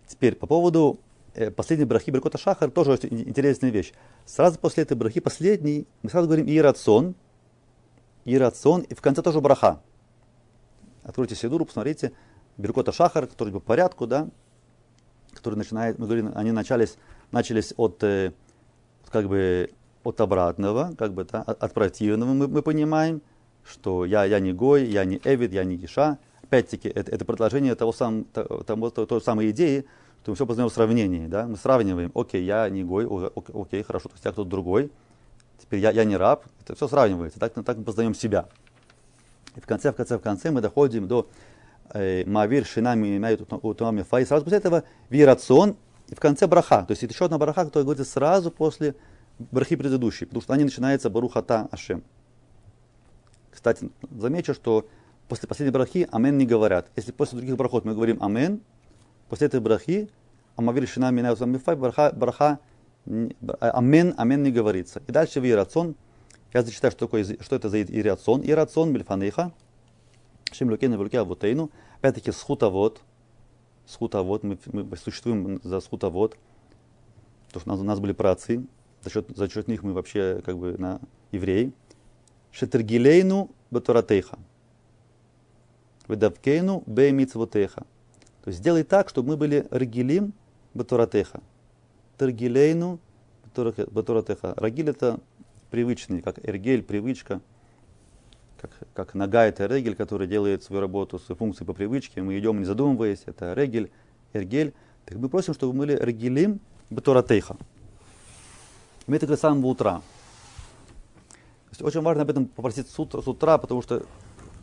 Теперь 0.07 0.35
по 0.35 0.47
поводу 0.47 1.01
э, 1.35 1.51
последней 1.51 1.85
брахи 1.85 2.11
Беркота 2.11 2.39
Шахар 2.39 2.71
тоже 2.71 2.99
интересная 3.03 3.71
вещь. 3.71 3.93
Сразу 4.25 4.59
после 4.59 4.85
этой 4.85 4.97
брахи, 4.97 5.21
последний, 5.21 5.87
мы 6.03 6.11
сразу 6.11 6.29
говорим 6.29 6.47
ирацион, 6.47 7.15
ирацион, 8.25 8.83
и 8.83 8.95
в 8.95 9.01
конце 9.01 9.23
тоже 9.23 9.41
браха. 9.41 9.81
Откройте 11.03 11.35
Сидуру, 11.35 11.65
посмотрите, 11.65 12.13
Беркота 12.59 12.93
Шахар, 12.93 13.27
который 13.27 13.53
по 13.53 13.61
порядку, 13.61 14.07
да, 14.07 14.29
который 15.33 15.57
начинает, 15.57 15.99
мы 15.99 16.07
говорим, 16.07 16.33
они 16.35 16.53
начались, 16.53 16.97
начались 17.31 17.73
от 17.77 18.03
э, 18.05 18.33
как 19.11 19.29
бы 19.29 19.71
от 20.05 20.21
обратного, 20.21 20.93
как 20.99 21.13
бы 21.13 21.25
да, 21.25 21.43
от 21.43 21.73
противного 21.73 22.33
мы, 22.33 22.49
мы 22.49 22.63
понимаем, 22.63 23.23
что 23.65 24.05
я, 24.05 24.25
я 24.25 24.41
не 24.41 24.53
Гой, 24.53 24.85
я 24.85 25.05
не 25.05 25.21
Эвид, 25.25 25.53
я 25.53 25.65
не 25.65 25.77
Иша. 25.77 26.19
опять-таки, 26.43 26.89
это, 26.89 27.11
это 27.11 27.25
продолжение 27.25 27.75
того 27.75 27.93
сам, 27.93 28.25
того, 28.25 28.91
той, 28.91 29.07
той 29.07 29.21
самой 29.21 29.51
идеи, 29.51 29.87
что 30.23 30.33
мы 30.33 30.35
все 30.35 30.47
познаем 30.47 30.69
в 30.69 30.73
сравнении. 30.73 31.27
Да? 31.27 31.47
Мы 31.47 31.57
сравниваем, 31.57 32.11
окей, 32.15 32.45
я 32.45 32.69
не 32.69 32.85
гой, 32.85 33.07
окей, 33.07 33.83
хорошо, 33.83 34.09
то 34.09 34.15
есть 34.15 34.25
я 34.25 34.33
кто-то 34.33 34.51
другой, 34.51 34.91
теперь 35.59 35.81
я, 35.81 35.91
я 35.91 36.05
не 36.05 36.17
раб, 36.17 36.45
это 36.61 36.75
все 36.75 36.89
сравнивается, 36.89 37.41
так, 37.41 37.55
так 37.55 37.77
мы 37.77 37.85
познаем 37.85 38.15
себя. 38.15 38.49
И 39.57 39.61
в 39.61 39.67
конце, 39.67 39.93
в 39.93 39.97
конце, 39.97 40.19
в 40.19 40.23
конце 40.23 40.51
мы 40.51 40.61
доходим 40.61 41.09
до 41.09 41.29
э, 41.93 42.25
Мавир 42.27 42.65
Шинами 42.65 43.17
имеют 43.17 43.53
Утумами 43.53 44.03
Фаи. 44.03 44.25
Сразу 44.25 44.45
после 44.45 44.59
этого 44.59 44.85
Вирацион 45.11 45.77
и 46.09 46.15
в 46.15 46.21
конце 46.21 46.47
браха. 46.47 46.85
То 46.87 46.93
есть 46.93 47.03
это 47.03 47.13
еще 47.13 47.25
одна 47.27 47.39
браха, 47.39 47.65
которая 47.65 47.85
говорится 47.85 48.11
сразу 48.11 48.51
после 48.51 48.95
брахи 49.39 49.77
предыдущей, 49.77 50.27
потому 50.27 50.43
что 50.43 50.53
они 50.53 50.65
начинаются 50.65 51.11
Барухата 51.11 51.69
Ашем. 51.71 52.03
Кстати, 53.51 53.91
замечу, 54.11 54.55
что 54.55 54.89
после 55.29 55.49
последней 55.49 55.73
брахи 55.73 56.09
Амен 56.11 56.37
не 56.39 56.47
говорят. 56.47 56.91
Если 56.97 57.13
после 57.13 57.39
других 57.39 57.57
брахот 57.57 57.85
мы 57.85 57.95
говорим 57.95 58.23
Амен, 58.23 58.61
после 59.29 59.47
этой 59.47 59.61
брахи 59.61 60.09
Амавир 60.57 60.85
Утумами 60.85 61.59
Фаи, 61.59 61.75
браха, 61.75 62.13
браха 62.15 62.59
Амен, 63.61 64.15
Амен 64.17 64.43
не 64.43 64.51
говорится. 64.51 65.03
И 65.07 65.13
дальше 65.13 65.41
Вирацион. 65.41 65.95
Я 66.53 66.63
зачитаю, 66.63 66.91
что, 66.93 67.07
такое, 67.07 67.25
что 67.25 67.57
это 67.57 67.69
за 67.69 67.83
ирацион. 67.83 68.43
Ирацион 68.45 68.93
мильфанейха. 68.93 69.53
Шим 70.53 70.71
лукейна 70.71 70.99
в 70.99 71.15
авотейну. 71.15 71.71
Опять-таки 71.99 72.31
схутовод. 72.31 73.01
Схутовод. 73.87 74.43
Мы, 74.43 74.59
мы 74.67 74.97
существуем 74.97 75.61
за 75.63 75.81
схутовод. 75.81 76.37
Потому 77.49 77.61
что 77.61 77.71
у 77.71 77.73
нас, 77.73 77.81
у 77.81 77.85
нас 77.85 78.01
были 78.01 78.13
праотцы. 78.13 78.65
За 79.03 79.11
счет, 79.11 79.27
за 79.35 79.49
счет 79.49 79.67
них 79.67 79.83
мы 79.83 79.95
вообще 79.95 80.43
как 80.45 80.59
бы 80.59 80.77
на 80.77 81.01
евреи. 81.31 81.73
Шетергилейну 82.51 83.51
батуратейха. 83.71 84.39
Ведавкейну 86.09 86.83
беймитсвотейха. 86.87 87.87
То 88.43 88.49
есть 88.49 88.59
сделай 88.59 88.83
так, 88.83 89.09
чтобы 89.09 89.31
мы 89.31 89.37
были 89.37 89.67
регилим 89.71 90.35
батуратеха. 90.75 91.41
Тергилейну 92.19 92.99
батуратеха. 93.55 94.55
Рагиль 94.57 94.91
это 94.91 95.21
привычный, 95.73 96.21
как 96.21 96.39
эргель, 96.47 96.83
привычка, 96.83 97.41
как, 98.61 98.71
как 98.93 99.15
нога 99.15 99.47
это 99.47 99.65
регель, 99.67 99.97
который 99.97 100.27
делает 100.27 100.63
свою 100.63 100.83
работу, 100.83 101.19
свою 101.19 101.39
функцию 101.39 101.67
по 101.67 101.73
привычке. 101.73 102.23
Мы 102.23 102.39
идем 102.39 102.59
не 102.59 102.67
задумываясь, 102.67 103.23
это 103.25 103.55
регель, 103.55 103.91
эргель. 104.35 104.75
Так 105.07 105.17
мы 105.17 105.31
просим, 105.31 105.55
чтобы 105.55 105.73
мы 105.73 105.87
были 105.87 105.97
регелим 105.97 106.61
бетуратейха. 106.91 107.57
Мы 109.07 109.17
это 109.17 109.35
с 109.35 109.41
самого 109.41 109.69
утра. 109.69 110.03
Очень 111.81 112.03
важно 112.03 112.23
об 112.23 112.31
этом 112.31 112.47
попросить 112.47 112.91
с 112.91 112.99
утра, 112.99 113.23
с 113.23 113.27
утра, 113.27 113.57
потому 113.57 113.81
что 113.81 114.05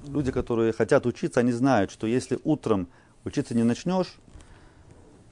люди, 0.07 0.31
которые 0.31 0.73
хотят 0.73 1.07
учиться, 1.07 1.39
они 1.39 1.51
знают, 1.51 1.89
что 1.89 2.05
если 2.05 2.37
утром 2.43 2.87
учиться 3.25 3.55
не 3.55 3.63
начнешь, 3.63 4.13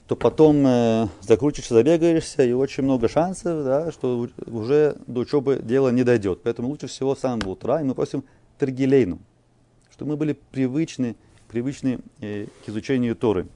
то 0.08 0.16
потом 0.16 0.66
э, 0.66 1.08
закрутишься, 1.20 1.74
забегаешься, 1.74 2.42
и 2.42 2.52
очень 2.52 2.82
много 2.82 3.08
шансов, 3.08 3.62
да, 3.62 3.92
что 3.92 4.26
уже 4.46 4.96
до 5.06 5.20
учебы 5.20 5.60
дело 5.62 5.90
не 5.90 6.02
дойдет. 6.02 6.40
Поэтому 6.42 6.68
лучше 6.68 6.86
всего 6.86 7.14
с 7.14 7.20
самого 7.20 7.50
утра, 7.50 7.82
и 7.82 7.84
мы 7.84 7.94
просим 7.94 8.24
Тергилейну, 8.58 9.18
чтобы 9.92 10.12
мы 10.12 10.16
были 10.16 10.32
привычны, 10.32 11.14
привычны 11.46 11.98
э, 12.22 12.46
к 12.64 12.70
изучению 12.70 13.16
Торы. 13.16 13.48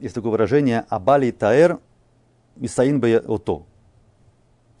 Есть 0.00 0.16
такое 0.16 0.32
выражение 0.32 0.84
«Абали 0.88 1.30
таэр 1.30 1.78
мисаин 2.56 3.00
бе 3.00 3.20
ото». 3.20 3.66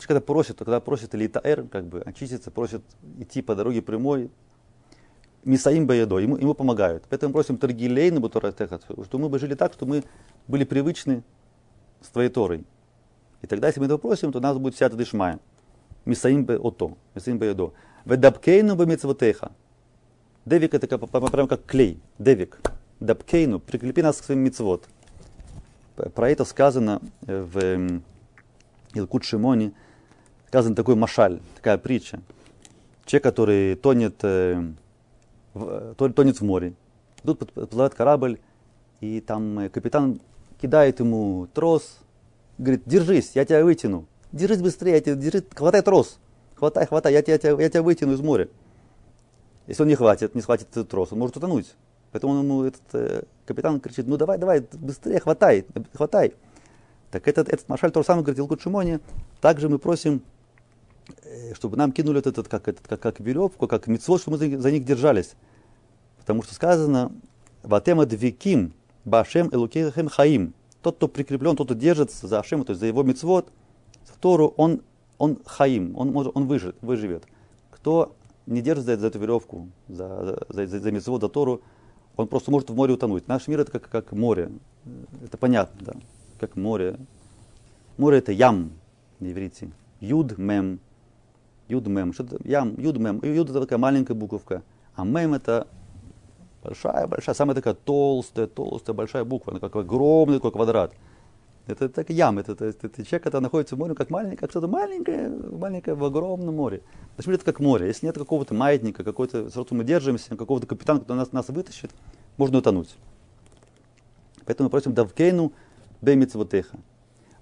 Когда 0.00 0.20
просят, 0.20 0.58
когда 0.58 0.80
просят 0.80 1.14
или 1.14 1.28
таэр, 1.28 1.68
как 1.68 1.86
бы 1.86 2.00
очиститься, 2.00 2.50
просят 2.50 2.82
идти 3.20 3.40
по 3.40 3.54
дороге 3.54 3.82
прямой, 3.82 4.30
Мисаим 5.48 5.86
Баядо, 5.86 6.18
ему, 6.18 6.36
ему 6.36 6.52
помогают. 6.52 7.04
Поэтому 7.08 7.32
просим 7.32 7.56
Таргилей 7.56 8.10
на 8.10 8.20
Бутуратехат, 8.20 8.84
что 8.84 9.18
мы 9.18 9.30
бы 9.30 9.38
жили 9.38 9.54
так, 9.54 9.72
что 9.72 9.86
мы 9.86 10.04
были 10.46 10.64
привычны 10.64 11.22
с 12.02 12.08
твоей 12.08 12.28
Торой. 12.28 12.64
И 13.40 13.46
тогда, 13.46 13.68
если 13.68 13.80
мы 13.80 13.86
этого 13.86 13.96
просим, 13.96 14.30
то 14.30 14.40
у 14.40 14.42
нас 14.42 14.58
будет 14.58 14.74
вся 14.74 14.86
эта 14.86 14.96
дышмая. 14.96 15.40
Мисаим 16.04 16.46
Ото, 16.62 16.98
Мисаим 17.14 17.38
Баядо. 17.38 17.72
Ведапкейну 18.04 18.76
Бамицвотеха. 18.76 19.52
Девик 20.44 20.74
это 20.74 20.86
как, 20.86 21.08
прям 21.08 21.48
как 21.48 21.64
клей. 21.64 21.98
Девик. 22.18 22.60
Дапкейну, 23.00 23.58
прикрепи 23.58 24.02
нас 24.02 24.20
к 24.20 24.24
своим 24.24 24.40
мицвод. 24.40 24.86
Про 25.96 26.28
это 26.28 26.44
сказано 26.44 27.00
в 27.22 28.00
Илкут 28.92 29.24
Шимоне, 29.24 29.72
сказан 30.48 30.74
такой 30.74 30.94
машаль, 30.94 31.40
такая 31.56 31.78
притча. 31.78 32.20
Человек, 33.06 33.24
который 33.24 33.76
тонет 33.76 34.22
тонет 35.96 36.40
в 36.40 36.44
море. 36.44 36.74
Тут 37.24 37.38
подплывает 37.52 37.94
корабль, 37.94 38.38
и 39.00 39.20
там 39.20 39.58
э, 39.58 39.68
капитан 39.68 40.20
кидает 40.60 41.00
ему 41.00 41.48
трос, 41.54 41.98
говорит, 42.58 42.82
держись, 42.86 43.32
я 43.34 43.44
тебя 43.44 43.64
вытяну. 43.64 44.06
Держись 44.32 44.60
быстрее, 44.60 44.92
я 44.92 45.00
тебя, 45.00 45.14
держи, 45.14 45.44
хватай 45.54 45.82
трос. 45.82 46.18
Хватай, 46.54 46.86
хватай, 46.86 47.12
я 47.12 47.22
тебя, 47.22 47.34
я, 47.34 47.38
тебя, 47.38 47.62
я 47.62 47.70
тебя 47.70 47.82
вытяну 47.82 48.12
из 48.12 48.20
моря. 48.20 48.48
Если 49.66 49.82
он 49.82 49.88
не 49.88 49.94
хватит, 49.94 50.34
не 50.34 50.40
схватит 50.40 50.68
этот 50.70 50.88
трос, 50.88 51.12
он 51.12 51.18
может 51.18 51.36
утонуть. 51.36 51.74
Поэтому 52.10 52.42
ему 52.42 52.64
этот 52.64 52.82
э, 52.92 53.22
капитан 53.46 53.80
кричит, 53.80 54.06
ну 54.06 54.16
давай, 54.16 54.38
давай, 54.38 54.66
быстрее, 54.72 55.20
хватай, 55.20 55.66
хватай. 55.94 56.34
Так 57.10 57.28
этот, 57.28 57.48
этот 57.48 57.68
Машаль 57.68 57.90
то 57.90 58.00
же 58.00 58.06
самое 58.06 58.24
говорит 58.24 58.38
Илкут 58.38 58.60
Шимоне. 58.60 59.00
Также 59.40 59.68
мы 59.68 59.78
просим, 59.78 60.22
э, 61.22 61.54
чтобы 61.54 61.76
нам 61.76 61.92
кинули 61.92 62.18
этот, 62.18 62.48
как, 62.48 62.68
этот, 62.68 62.86
как, 62.86 63.00
как 63.00 63.20
веревку, 63.20 63.66
как 63.66 63.86
мецвод, 63.86 64.20
чтобы 64.20 64.38
мы 64.38 64.56
за, 64.56 64.60
за 64.60 64.70
них 64.70 64.84
держались. 64.84 65.34
Потому 66.28 66.42
что 66.42 66.54
сказано, 66.54 67.10
Ватема 67.62 68.04
двиким 68.04 68.74
башем 69.06 69.48
элукехем 69.50 70.10
хаим. 70.10 70.52
Тот, 70.82 70.96
кто 70.96 71.08
прикреплен, 71.08 71.56
тот, 71.56 71.68
кто 71.68 71.74
держится 71.74 72.26
за 72.26 72.40
Ашем, 72.40 72.66
то 72.66 72.72
есть 72.72 72.80
за 72.80 72.86
его 72.86 73.02
мецвод, 73.02 73.50
за 74.06 74.12
Тору, 74.20 74.52
он, 74.58 74.82
он 75.16 75.38
хаим, 75.46 75.96
он, 75.96 76.12
может, 76.12 76.36
он 76.36 76.46
выживет, 76.46 76.76
выживет. 76.82 77.24
Кто 77.70 78.14
не 78.44 78.60
держится 78.60 78.98
за 78.98 79.06
эту 79.06 79.18
веревку, 79.18 79.68
за, 79.88 80.38
за, 80.50 80.66
за, 80.66 80.78
за 80.78 80.92
мецвод, 80.92 81.22
за 81.22 81.30
Тору, 81.30 81.62
он 82.14 82.28
просто 82.28 82.50
может 82.50 82.68
в 82.68 82.74
море 82.74 82.92
утонуть. 82.92 83.26
Наш 83.26 83.48
мир 83.48 83.60
это 83.60 83.72
как, 83.72 83.88
как 83.88 84.12
море. 84.12 84.50
Это 85.24 85.38
понятно, 85.38 85.80
да. 85.80 85.92
Как 86.38 86.56
море. 86.56 86.98
Море 87.96 88.18
это 88.18 88.32
ям 88.32 88.72
на 89.18 89.32
иврите. 89.32 89.70
Юд 90.00 90.36
мем. 90.36 90.78
Юд 91.68 91.86
мем. 91.86 92.12
Что 92.12 92.24
это? 92.24 92.36
Ям, 92.46 92.78
юд 92.78 92.98
мем. 92.98 93.18
Юд 93.24 93.48
это 93.48 93.62
такая 93.62 93.78
маленькая 93.78 94.12
буковка. 94.12 94.62
А 94.94 95.06
мем 95.06 95.32
это 95.32 95.66
Большая, 96.62 97.06
большая, 97.06 97.34
самая 97.34 97.54
такая 97.54 97.74
толстая, 97.74 98.46
толстая, 98.46 98.94
большая 98.94 99.24
буква, 99.24 99.52
она 99.52 99.60
как 99.60 99.76
огромный 99.76 100.38
такой 100.38 100.52
квадрат. 100.52 100.92
Это 101.68 101.88
так 101.90 102.08
ям, 102.08 102.38
это, 102.38 102.52
это, 102.52 102.64
это, 102.64 103.04
человек, 103.04 103.22
который 103.22 103.42
находится 103.42 103.76
в 103.76 103.78
море, 103.78 103.94
как 103.94 104.08
маленькое, 104.08 104.38
как 104.38 104.50
что-то 104.50 104.68
маленькое, 104.68 105.28
маленькое 105.28 105.94
в 105.94 106.04
огромном 106.04 106.56
море. 106.56 106.80
Значит, 107.16 107.34
это 107.34 107.44
как 107.44 107.60
море. 107.60 107.86
Если 107.86 108.06
нет 108.06 108.16
какого-то 108.16 108.54
маятника, 108.54 109.04
какой-то, 109.04 109.50
сразу 109.50 109.74
мы 109.74 109.84
держимся, 109.84 110.34
какого-то 110.34 110.66
капитана, 110.66 111.00
который 111.00 111.18
нас, 111.18 111.32
нас 111.32 111.48
вытащит, 111.48 111.90
можно 112.38 112.58
утонуть. 112.58 112.96
Поэтому 114.46 114.68
мы 114.68 114.70
просим 114.70 114.94
Давкейну 114.94 115.52
бемицвотеха. 116.00 116.78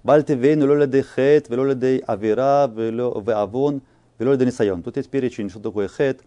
Бальте 0.03 0.35
вейну 0.35 0.67
лоледей 0.67 1.03
хет, 1.03 1.47
велоледей 1.47 1.99
авира, 1.99 2.67
веавон, 2.67 3.81
велоледей 4.19 4.47
нисайон. 4.47 4.83
Тут 4.83 4.97
есть 4.97 5.09
перечень, 5.09 5.49
что 5.49 5.61
такое 5.61 5.87
хет, 5.87 6.21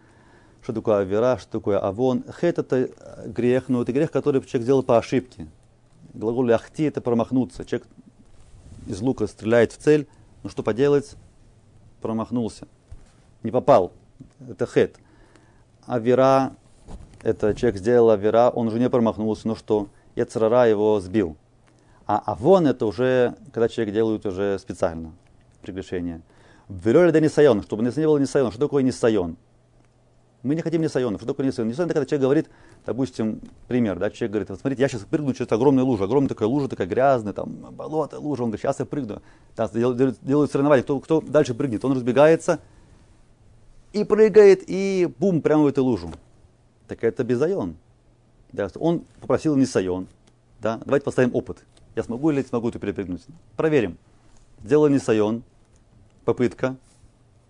что 0.63 0.73
такое 0.73 0.99
авера, 0.99 1.39
что 1.39 1.51
такое 1.51 1.79
авон. 1.79 2.25
Хет 2.41 2.59
это 2.59 2.91
грех, 3.27 3.69
но 3.69 3.83
это 3.83 3.93
грех, 3.93 4.11
который 4.11 4.41
человек 4.43 4.65
сделал 4.65 4.83
по 4.83 4.99
ошибке. 4.99 5.47
Глагол 6.15 6.51
ахти 6.53 6.85
это 6.85 7.01
промахнуться. 7.01 7.65
Человек 7.65 7.87
из 8.87 9.01
лука 9.01 9.27
стреляет 9.27 9.73
в 9.73 9.79
цель, 9.79 10.09
но 10.43 10.51
что 10.51 10.63
поделать? 10.63 11.15
Промахнулся. 12.01 12.67
Не 13.43 13.51
попал. 13.51 13.93
Это 14.49 14.67
хет. 14.67 14.97
Авера, 15.87 16.53
это 17.23 17.55
человек 17.55 17.79
сделал 17.79 18.11
авера, 18.11 18.51
он 18.51 18.69
уже 18.69 18.79
не 18.79 18.89
промахнулся, 18.89 19.49
но 19.49 19.55
что? 19.55 19.89
Яцерара 20.17 20.69
его 20.69 21.01
сбил. 21.01 21.37
А 22.07 22.19
авон 22.19 22.67
это 22.67 22.87
уже, 22.87 23.37
когда 23.53 23.69
человек 23.69 23.95
делает 23.95 24.27
уже 24.27 24.59
специально 24.59 25.13
прегрешение. 25.63 26.23
Велёля 26.69 27.13
да 27.13 27.21
нисайон, 27.21 27.63
чтобы 27.63 27.83
не 27.83 27.91
было 27.91 28.19
нисайон. 28.19 28.51
Что 28.51 28.61
такое 28.61 28.83
нисайон? 28.83 29.37
Мы 30.43 30.55
не 30.55 30.63
хотим 30.63 30.81
несайонов. 30.81 31.21
Что 31.21 31.33
такое 31.33 31.47
несайон? 31.47 31.69
Несайон 31.69 31.91
это 31.91 31.95
когда 31.95 32.07
человек 32.07 32.23
говорит, 32.23 32.51
допустим, 32.87 33.41
пример, 33.69 33.99
да, 33.99 34.11
человек 34.11 34.33
говорит, 34.33 34.49
вот 34.49 34.61
смотрите, 34.61 34.83
я 34.83 34.89
сейчас 34.89 35.03
прыгну 35.03 35.35
через 35.35 35.53
огромную 35.53 35.85
лужу, 35.85 36.05
огромная 36.05 36.31
такая 36.31 36.49
лужа, 36.49 36.69
такая 36.69 36.87
грязная, 36.87 37.35
там, 37.35 37.51
болото, 37.73 38.19
лужа, 38.19 38.43
он 38.43 38.49
говорит, 38.49 38.63
сейчас 38.63 38.79
я 38.79 38.87
прыгну. 38.87 39.21
Да, 39.55 39.69
делают, 39.69 40.19
делают 40.23 40.51
соревнования, 40.51 40.83
кто, 40.83 40.99
кто 41.01 41.21
дальше 41.21 41.55
прыгнет, 41.55 41.85
он 41.85 41.93
разбегается 41.93 42.61
и 43.93 44.05
прыгает, 44.05 44.65
и 44.67 45.13
бум, 45.19 45.43
прямо 45.43 45.65
в 45.65 45.67
эту 45.67 45.85
лужу. 45.85 46.11
Так 46.89 47.05
это 47.05 47.23
безайон. 47.23 47.77
Да, 48.53 48.71
он 48.77 49.05
попросил 49.21 49.57
несайон. 49.57 50.07
Да, 50.61 50.81
давайте 50.85 51.05
поставим 51.05 51.35
опыт. 51.35 51.59
Я 51.97 52.03
смогу 52.03 52.31
или 52.31 52.43
смогу 52.43 52.69
это 52.69 52.79
перепрыгнуть? 52.79 53.23
Проверим. 53.57 53.99
Сделал 54.65 54.89
несайон, 54.89 55.43
попытка, 56.25 56.77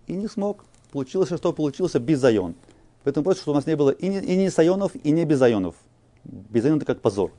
и 0.07 0.13
не 0.13 0.27
смог. 0.27 0.65
Получилось, 0.91 1.29
что 1.29 1.53
получился 1.53 1.99
безайон. 1.99 2.55
Поэтому 3.03 3.23
просит, 3.23 3.41
чтобы 3.41 3.53
у 3.53 3.55
нас 3.55 3.65
не 3.65 3.75
было 3.75 3.89
и 3.89 4.07
не, 4.07 4.19
и 4.19 4.35
не 4.35 4.49
сайонов, 4.49 4.95
и 4.95 5.11
не 5.11 5.25
безайонов. 5.25 5.75
Безайон 6.23 6.77
это 6.77 6.85
как 6.85 7.01
позор. 7.01 7.31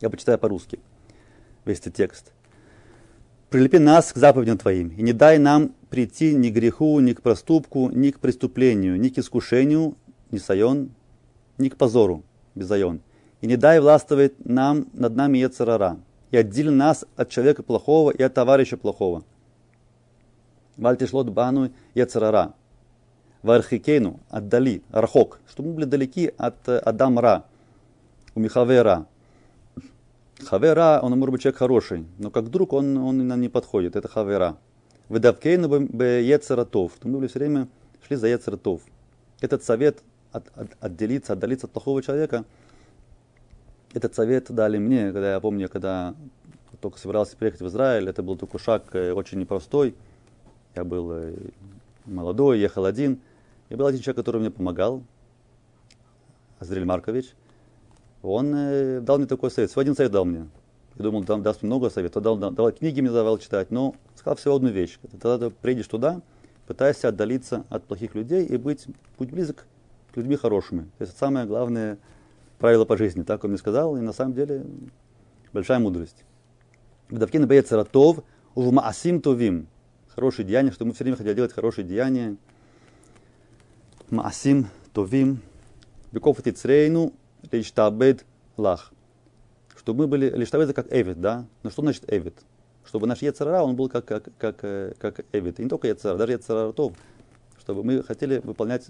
Я 0.00 0.10
почитаю 0.10 0.38
по-русски 0.38 0.78
весь 1.64 1.80
этот 1.80 1.94
текст. 1.94 2.32
Прилепи 3.50 3.78
нас 3.78 4.12
к 4.12 4.16
заповедям 4.16 4.58
Твоим, 4.58 4.88
и 4.88 5.02
не 5.02 5.12
дай 5.12 5.38
нам 5.38 5.74
прийти 5.90 6.34
ни 6.34 6.50
к 6.50 6.54
греху, 6.54 6.98
ни 7.00 7.12
к 7.12 7.22
проступку, 7.22 7.88
ни 7.90 8.10
к 8.10 8.18
преступлению, 8.18 8.98
ни 8.98 9.10
к 9.10 9.18
искушению, 9.18 9.96
ни 10.30 10.38
сайон, 10.38 10.90
ни 11.58 11.68
к 11.68 11.76
позору, 11.76 12.24
безайон. 12.54 13.00
И 13.40 13.46
не 13.46 13.56
дай 13.56 13.78
властвовать 13.78 14.44
нам 14.44 14.86
над 14.92 15.14
нами 15.14 15.38
Ецарара, 15.38 15.98
и 16.30 16.36
отдели 16.36 16.70
нас 16.70 17.04
от 17.14 17.28
человека 17.28 17.62
плохого 17.62 18.10
и 18.10 18.22
от 18.22 18.34
товарища 18.34 18.76
плохого. 18.76 19.22
Вальтишлот 20.76 21.28
бану 21.28 21.70
Ецарара. 21.94 22.54
Вархикейну, 23.44 24.20
отдали, 24.30 24.82
рахок, 24.90 25.38
чтобы 25.46 25.68
мы 25.68 25.74
были 25.76 25.84
далеки 25.84 26.32
от 26.38 26.66
Адамра, 26.66 27.44
у 28.34 28.40
Михавера. 28.40 29.06
Хавера, 30.44 31.00
он 31.02 31.12
может 31.18 31.32
быть 31.32 31.42
человек 31.42 31.58
хороший, 31.58 32.06
но 32.18 32.30
как 32.30 32.50
друг 32.50 32.72
он, 32.72 32.96
он 32.96 33.26
нам 33.26 33.40
не 33.40 33.48
подходит, 33.48 33.96
это 33.96 34.08
хавера. 34.08 34.56
Выдавкейну 35.08 35.68
бы 35.68 36.04
Ецаратов, 36.04 36.92
мы 37.02 37.18
были 37.18 37.28
все 37.28 37.38
время 37.38 37.68
шли 38.06 38.16
за 38.16 38.28
Ецаратов. 38.28 38.80
Этот 39.40 39.62
совет 39.62 40.02
от, 40.32 40.48
от, 40.56 40.68
отделиться, 40.80 41.34
отдалиться 41.34 41.66
от 41.66 41.72
плохого 41.72 42.02
человека, 42.02 42.44
этот 43.92 44.14
совет 44.14 44.50
дали 44.50 44.78
мне, 44.78 45.12
когда 45.12 45.34
я 45.34 45.40
помню, 45.40 45.68
когда 45.68 46.14
только 46.80 46.98
собирался 46.98 47.36
приехать 47.36 47.60
в 47.60 47.66
Израиль, 47.68 48.08
это 48.08 48.22
был 48.22 48.36
только 48.36 48.58
шаг 48.58 48.84
э, 48.92 49.12
очень 49.12 49.38
непростой. 49.38 49.94
Я 50.74 50.84
был 50.84 51.12
э, 51.12 51.34
молодой, 52.04 52.58
ехал 52.58 52.86
один. 52.86 53.20
И 53.68 53.74
был 53.74 53.86
один 53.86 54.00
человек, 54.00 54.16
который 54.16 54.40
мне 54.40 54.50
помогал, 54.50 55.02
Азриль 56.58 56.84
Маркович. 56.84 57.34
Он 58.22 58.54
э, 58.54 59.00
дал 59.00 59.18
мне 59.18 59.26
такой 59.26 59.50
совет. 59.50 59.70
Всего 59.70 59.82
один 59.82 59.94
совет 59.94 60.12
дал 60.12 60.24
мне. 60.24 60.48
Я 60.96 61.02
думал, 61.02 61.24
там 61.24 61.42
даст 61.42 61.62
много 61.62 61.90
советов. 61.90 62.22
Дал, 62.22 62.36
дал, 62.36 62.50
дал 62.52 62.72
книги 62.72 63.00
мне 63.00 63.10
давал 63.10 63.38
читать, 63.38 63.70
но 63.70 63.94
сказал 64.14 64.36
всего 64.36 64.56
одну 64.56 64.68
вещь. 64.68 64.98
Когда 65.10 65.38
ты 65.38 65.50
приедешь 65.50 65.88
туда, 65.88 66.22
пытайся 66.66 67.08
отдалиться 67.08 67.64
от 67.68 67.84
плохих 67.84 68.14
людей 68.14 68.46
и 68.46 68.56
быть, 68.56 68.86
будь 69.18 69.30
близок 69.30 69.66
к 70.12 70.16
людьми 70.16 70.36
хорошими. 70.36 70.82
То 70.82 71.02
есть 71.02 71.12
это 71.12 71.18
самое 71.18 71.46
главное 71.46 71.98
правило 72.58 72.84
по 72.84 72.96
жизни. 72.96 73.22
Так 73.22 73.44
он 73.44 73.50
мне 73.50 73.58
сказал, 73.58 73.96
и 73.96 74.00
на 74.00 74.12
самом 74.12 74.34
деле 74.34 74.64
большая 75.52 75.78
мудрость. 75.80 76.24
Вдавкин 77.10 77.46
боец 77.46 77.70
ратов, 77.72 78.20
ув 78.54 78.72
маасим 78.72 79.20
товим. 79.20 79.66
Хорошие 80.08 80.46
деяния, 80.46 80.70
что 80.70 80.84
мы 80.84 80.92
все 80.92 81.04
время 81.04 81.16
хотели 81.16 81.34
делать 81.34 81.52
хорошие 81.52 81.84
деяния. 81.84 82.36
Маасим 84.10 84.68
товим. 84.92 85.40
Беков 86.12 86.42
тицрейну 86.42 87.12
лиштабед 87.50 88.24
лах. 88.56 88.92
Чтобы 89.76 90.00
мы 90.00 90.06
были, 90.06 90.30
лиштабед 90.30 90.70
это 90.70 90.82
как 90.82 90.92
эвид, 90.92 91.20
да? 91.20 91.46
Но 91.62 91.70
что 91.70 91.82
значит 91.82 92.04
эвид? 92.06 92.34
Чтобы 92.84 93.06
наш 93.06 93.22
Ецарара, 93.22 93.62
он 93.62 93.76
был 93.76 93.88
как, 93.88 94.04
как, 94.04 94.28
как, 94.38 94.56
как 94.98 95.24
эвид. 95.32 95.58
И 95.58 95.62
не 95.62 95.68
только 95.68 95.88
Ецарара, 95.88 96.18
даже 96.18 96.32
Ецарара 96.32 96.72
Тов. 96.72 96.92
Чтобы 97.58 97.82
мы 97.82 98.02
хотели 98.02 98.38
выполнять 98.44 98.86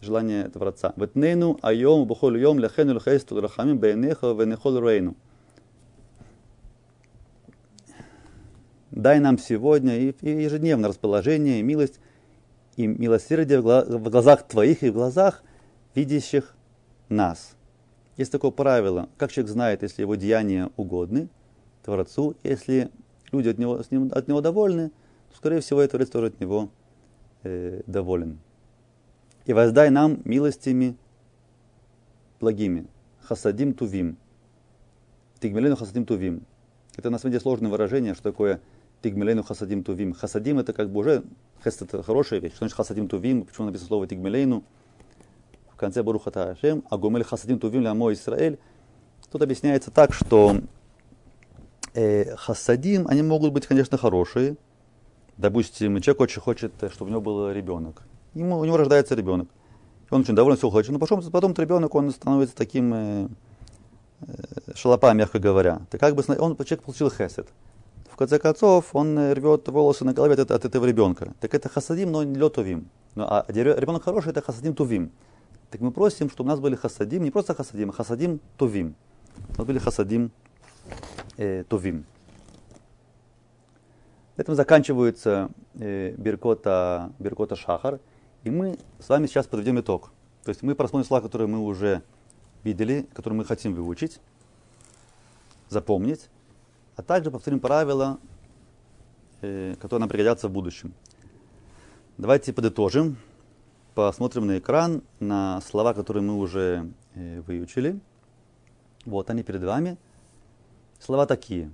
желание 0.00 0.48
Творца. 0.48 0.92
Ветнейну 0.96 1.58
айом 1.62 2.06
бухоль 2.06 2.38
йом 2.38 2.58
лехену 2.58 2.96
лхейсту 2.96 3.40
рахамим 3.40 3.78
бейнеха 3.78 4.32
венехол 4.32 4.78
рейну. 4.78 5.16
Дай 8.90 9.18
нам 9.18 9.38
сегодня 9.38 9.98
и 9.98 10.14
ежедневно 10.22 10.86
расположение, 10.86 11.58
и 11.58 11.62
милость, 11.62 11.98
и 12.76 12.86
милосердие 12.86 13.60
в 13.60 14.10
глазах 14.10 14.46
Твоих 14.46 14.82
и 14.82 14.90
в 14.90 14.94
глазах 14.94 15.42
видящих 15.94 16.54
нас. 17.08 17.56
Есть 18.16 18.32
такое 18.32 18.50
правило, 18.50 19.08
как 19.16 19.32
человек 19.32 19.52
знает, 19.52 19.82
если 19.82 20.02
его 20.02 20.14
деяния 20.14 20.70
угодны 20.76 21.28
Творцу, 21.82 22.36
если 22.42 22.90
люди 23.32 23.48
от 23.48 23.58
него, 23.58 23.82
с 23.82 23.90
ним, 23.90 24.10
от 24.12 24.28
него 24.28 24.40
довольны, 24.40 24.90
то, 25.30 25.36
скорее 25.36 25.60
всего, 25.60 25.82
и 25.82 25.88
Творец 25.88 26.10
тоже 26.10 26.28
от 26.28 26.40
него 26.40 26.70
э, 27.42 27.82
доволен. 27.86 28.38
И 29.46 29.52
воздай 29.52 29.90
нам 29.90 30.20
милостями 30.24 30.96
благими. 32.40 32.86
Хасадим 33.22 33.74
тувим. 33.74 34.16
Тигмелену 35.40 35.76
хасадим 35.76 36.06
тувим. 36.06 36.42
Это 36.96 37.10
на 37.10 37.18
самом 37.18 37.32
деле 37.32 37.42
сложное 37.42 37.70
выражение, 37.70 38.14
что 38.14 38.22
такое 38.22 38.60
тигмелену 39.02 39.42
хасадим 39.42 39.82
тувим. 39.82 40.14
Хасадим 40.14 40.58
это 40.58 40.72
как 40.72 40.90
бы 40.90 41.00
уже, 41.00 41.24
хест 41.64 41.82
это 41.82 42.02
хорошая 42.02 42.40
вещь. 42.40 42.52
Что 42.52 42.60
значит 42.60 42.76
хасадим 42.76 43.08
тувим? 43.08 43.44
Почему 43.44 43.66
написано 43.66 43.88
слово 43.88 44.06
тигмелену? 44.06 44.62
в 45.74 45.76
конце 45.76 46.02
Баруха 46.02 46.30
Таашем, 46.30 46.84
а 46.88 46.96
Гомель 46.96 47.24
Хасадим 47.24 47.58
Тувим 47.58 47.82
для 47.82 47.94
мой 47.94 48.14
Израиль. 48.14 48.58
Тут 49.30 49.42
объясняется 49.42 49.90
так, 49.90 50.14
что 50.14 50.56
э, 51.94 52.36
хасадим, 52.36 53.08
они 53.08 53.22
могут 53.22 53.52
быть, 53.52 53.66
конечно, 53.66 53.98
хорошие. 53.98 54.56
Допустим, 55.36 56.00
человек 56.00 56.20
очень 56.20 56.40
хочет, 56.40 56.72
чтобы 56.92 57.08
у 57.08 57.10
него 57.10 57.20
был 57.20 57.50
ребенок. 57.50 58.02
Ему, 58.34 58.58
у 58.58 58.64
него 58.64 58.76
рождается 58.76 59.16
ребенок. 59.16 59.48
Он 60.10 60.20
очень 60.20 60.36
доволен, 60.36 60.56
все 60.56 60.70
хочет. 60.70 60.92
Но 60.92 61.00
потом, 61.00 61.20
потом 61.22 61.50
этот 61.50 61.64
ребенок, 61.64 61.92
он 61.96 62.12
становится 62.12 62.54
таким 62.54 62.94
э, 62.94 63.28
э, 64.28 64.74
шалопа, 64.76 65.12
мягко 65.12 65.40
говоря. 65.40 65.80
Ты 65.90 65.98
как 65.98 66.14
бы, 66.14 66.22
он, 66.38 66.56
человек 66.56 66.82
получил 66.84 67.10
хесед. 67.10 67.48
В 68.14 68.16
конце 68.16 68.38
концов, 68.38 68.94
он 68.94 69.18
э, 69.18 69.32
рвет 69.32 69.66
волосы 69.66 70.04
на 70.04 70.12
голове 70.12 70.34
от, 70.34 70.48
от 70.52 70.64
этого 70.64 70.86
ребенка. 70.86 71.34
Так 71.40 71.52
это 71.52 71.68
хасадим, 71.68 72.12
но 72.12 72.22
не 72.22 72.36
летувим. 72.36 72.88
Ну, 73.16 73.24
а 73.24 73.44
ребенок 73.48 74.04
хороший, 74.04 74.30
это 74.30 74.40
хасадим 74.40 74.72
тувим. 74.72 75.10
Так 75.72 75.80
мы 75.80 75.90
просим, 75.90 76.30
чтобы 76.30 76.46
у 76.46 76.50
нас 76.52 76.60
были 76.60 76.76
хасадим, 76.76 77.24
не 77.24 77.32
просто 77.32 77.54
хасадим, 77.54 77.90
а 77.90 77.92
хасадим 77.92 78.38
тувим. 78.56 78.94
У 79.56 79.58
нас 79.58 79.66
были 79.66 79.80
хасадим 79.80 80.30
э, 81.38 81.64
тувим. 81.68 82.04
Этим 84.36 84.54
заканчивается 84.54 85.50
э, 85.74 86.14
Беркота, 86.16 87.10
Беркота 87.18 87.56
Шахар. 87.56 87.98
И 88.44 88.50
мы 88.50 88.78
с 89.00 89.08
вами 89.08 89.26
сейчас 89.26 89.48
подведем 89.48 89.80
итог. 89.80 90.12
То 90.44 90.50
есть 90.50 90.62
мы 90.62 90.76
просмотрим 90.76 91.08
слова, 91.08 91.20
которые 91.20 91.48
мы 91.48 91.58
уже 91.58 92.02
видели, 92.62 93.08
которые 93.12 93.38
мы 93.38 93.44
хотим 93.44 93.74
выучить, 93.74 94.20
запомнить, 95.68 96.30
а 96.96 97.02
также 97.02 97.30
повторим 97.30 97.60
правила, 97.60 98.18
э, 99.40 99.74
которые 99.80 100.00
нам 100.00 100.08
пригодятся 100.08 100.48
в 100.48 100.52
будущем. 100.52 100.94
Давайте 102.18 102.52
подытожим 102.52 103.16
посмотрим 103.94 104.46
на 104.46 104.58
экран, 104.58 105.02
на 105.20 105.60
слова, 105.60 105.94
которые 105.94 106.22
мы 106.22 106.36
уже 106.36 106.90
э, 107.14 107.40
выучили. 107.42 108.00
Вот 109.04 109.30
они 109.30 109.42
перед 109.42 109.62
вами. 109.62 109.96
Слова 110.98 111.26
такие, 111.26 111.70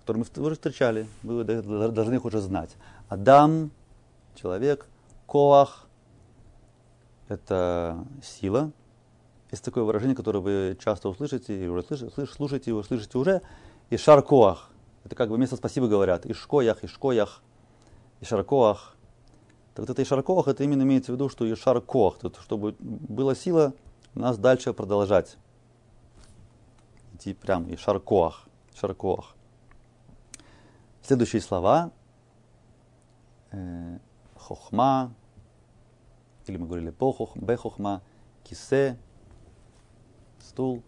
которые 0.00 0.24
мы 0.24 0.42
уже 0.44 0.54
встречали, 0.54 1.06
вы 1.22 1.44
должны 1.44 2.14
их 2.14 2.24
уже 2.24 2.40
знать. 2.40 2.76
Адам, 3.08 3.70
человек, 4.34 4.86
коах, 5.26 5.86
это 7.28 8.04
сила. 8.22 8.72
Есть 9.50 9.64
такое 9.64 9.84
выражение, 9.84 10.16
которое 10.16 10.40
вы 10.40 10.78
часто 10.82 11.08
услышите, 11.08 11.64
и 11.64 11.68
уже 11.68 11.82
слышите, 11.82 12.26
слушаете 12.26 12.70
его, 12.70 12.82
слышите 12.82 13.18
уже. 13.18 13.42
И 13.90 13.96
шаркоах. 13.96 14.70
Это 15.04 15.14
как 15.14 15.28
бы 15.28 15.36
вместо 15.36 15.56
спасибо 15.56 15.88
говорят. 15.88 16.26
Ишкоях, 16.26 16.84
ишкоях, 16.84 17.42
и 18.20 18.24
шаркоах. 18.24 18.96
Так 19.74 19.86
вот 19.86 19.90
это 19.90 20.02
Ишаркох, 20.02 20.48
это 20.48 20.64
именно 20.64 20.82
имеется 20.82 21.12
в 21.12 21.14
виду, 21.14 21.28
что 21.28 21.50
Ишаркох, 21.50 22.18
чтобы 22.42 22.74
была 22.80 23.36
сила 23.36 23.74
нас 24.14 24.36
дальше 24.36 24.72
продолжать. 24.72 25.36
Идти 27.14 27.32
прям 27.32 27.72
Ишаркох, 27.72 28.48
Ишаркох. 28.74 29.36
Следующие 31.02 31.40
слова. 31.40 31.92
Э, 33.52 33.98
хохма, 34.34 35.14
или 36.46 36.56
мы 36.56 36.66
говорили 36.66 36.90
похох, 36.90 37.36
бехохма, 37.36 38.02
кисе, 38.42 38.98
стул, 40.40 40.82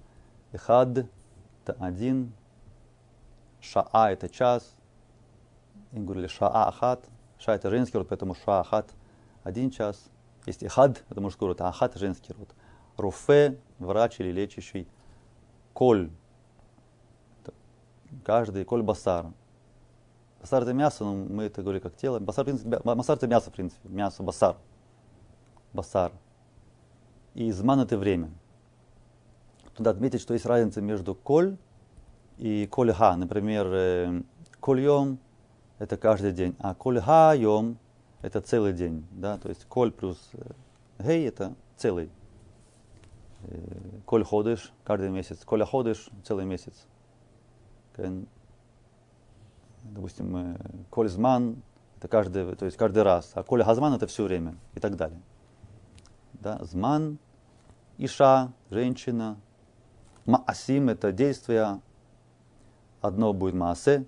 эхад, 0.52 1.06
это 1.62 1.76
один, 1.78 2.32
шаа 3.60 4.12
это 4.12 4.28
час, 4.28 4.74
и 5.92 5.98
говорили 5.98 6.26
шаа 6.26 6.68
ахат, 6.68 7.08
Ша 7.40 7.54
это 7.54 7.70
женский 7.70 7.96
род, 7.96 8.08
поэтому 8.08 8.34
ша 8.34 8.60
ахат 8.60 8.90
один 9.42 9.70
час. 9.70 10.10
Есть 10.44 10.66
хад, 10.68 11.02
это 11.08 11.20
мужской 11.20 11.48
род, 11.48 11.60
а 11.62 11.68
ахат 11.68 11.94
женский 11.96 12.34
род. 12.34 12.54
Руфе, 12.96 13.58
врач 13.78 14.20
или 14.20 14.30
лечащий. 14.30 14.86
Коль, 15.72 16.10
каждый, 18.24 18.64
коль 18.64 18.82
басар. 18.82 19.32
Басар 20.40 20.62
это 20.62 20.74
мясо, 20.74 21.04
но 21.04 21.14
мы 21.14 21.44
это 21.44 21.62
говорим 21.62 21.80
как 21.80 21.96
тело. 21.96 22.18
Басар, 22.18 22.44
в 22.44 22.46
принципе, 22.46 22.78
басар 22.84 23.16
это 23.16 23.26
мясо, 23.26 23.50
в 23.50 23.54
принципе. 23.54 23.88
Мясо, 23.88 24.22
басар. 24.22 24.56
Басар. 25.72 26.12
И 27.34 27.50
зман 27.52 27.80
это 27.80 27.96
время. 27.96 28.30
Туда 29.74 29.90
отметить, 29.90 30.20
что 30.20 30.34
есть 30.34 30.44
разница 30.44 30.82
между 30.82 31.14
коль 31.14 31.56
и 32.40 32.66
коль 32.66 32.90
ха. 32.92 33.16
Например, 33.16 33.66
э, 33.70 34.22
коль 34.60 34.80
йом 34.80 35.18
это 35.78 35.98
каждый 35.98 36.32
день. 36.32 36.56
А 36.58 36.74
коль 36.74 36.98
хайом 36.98 37.78
это 38.22 38.40
целый 38.40 38.72
день. 38.72 39.06
Да? 39.10 39.36
То 39.36 39.50
есть 39.50 39.66
коль 39.66 39.92
плюс 39.92 40.18
э, 40.32 40.52
Гей 40.98 41.28
это 41.28 41.54
целый. 41.76 42.10
Э, 43.42 44.00
коль 44.06 44.24
ходишь 44.24 44.72
каждый 44.84 45.10
месяц. 45.10 45.44
Коля 45.44 45.66
ходишь 45.66 46.08
целый 46.24 46.46
месяц. 46.46 46.86
Допустим, 49.82 50.56
коль 50.88 51.10
зман 51.10 51.62
это 51.98 52.08
каждый, 52.08 52.56
то 52.56 52.64
есть 52.64 52.78
каждый 52.78 53.02
раз. 53.02 53.32
А 53.34 53.42
коля 53.42 53.64
газман 53.64 53.92
это 53.92 54.06
все 54.06 54.24
время 54.24 54.56
и 54.74 54.80
так 54.80 54.96
далее. 54.96 55.20
Да? 56.32 56.58
Зман, 56.62 57.18
иша, 57.98 58.52
женщина. 58.70 59.36
Маасим 60.24 60.88
это 60.88 61.12
действие. 61.12 61.82
Одно 63.00 63.32
будет 63.32 63.54
маасе, 63.54 64.04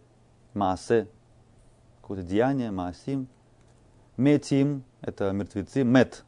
маасе, 0.55 1.09
какое-то 2.01 2.23
деяние, 2.23 2.71
маасим. 2.71 3.29
Метим 4.19 4.85
это 5.01 5.33
мертвецы, 5.33 5.83
мет 5.83 6.25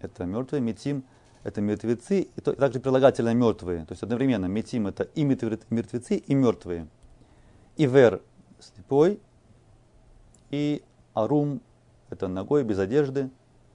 это 0.00 0.26
мертвые, 0.26 0.60
метим 0.60 1.04
это 1.42 1.60
мертвецы, 1.60 2.22
и 2.22 2.40
также 2.40 2.80
прилагательно 2.80 3.32
мертвые. 3.34 3.86
То 3.86 3.92
есть 3.92 4.02
одновременно 4.02 4.46
метим 4.46 4.86
это 4.86 5.04
и 5.04 5.24
мертвецы, 5.24 6.16
и 6.16 6.34
мертвые. 6.34 6.88
Ивер 7.76 8.22
слепой, 8.60 9.20
и 10.50 10.82
арум 11.14 11.60
это 12.10 12.28
ногой, 12.28 12.64
без 12.64 12.78
одежды. 12.78 13.30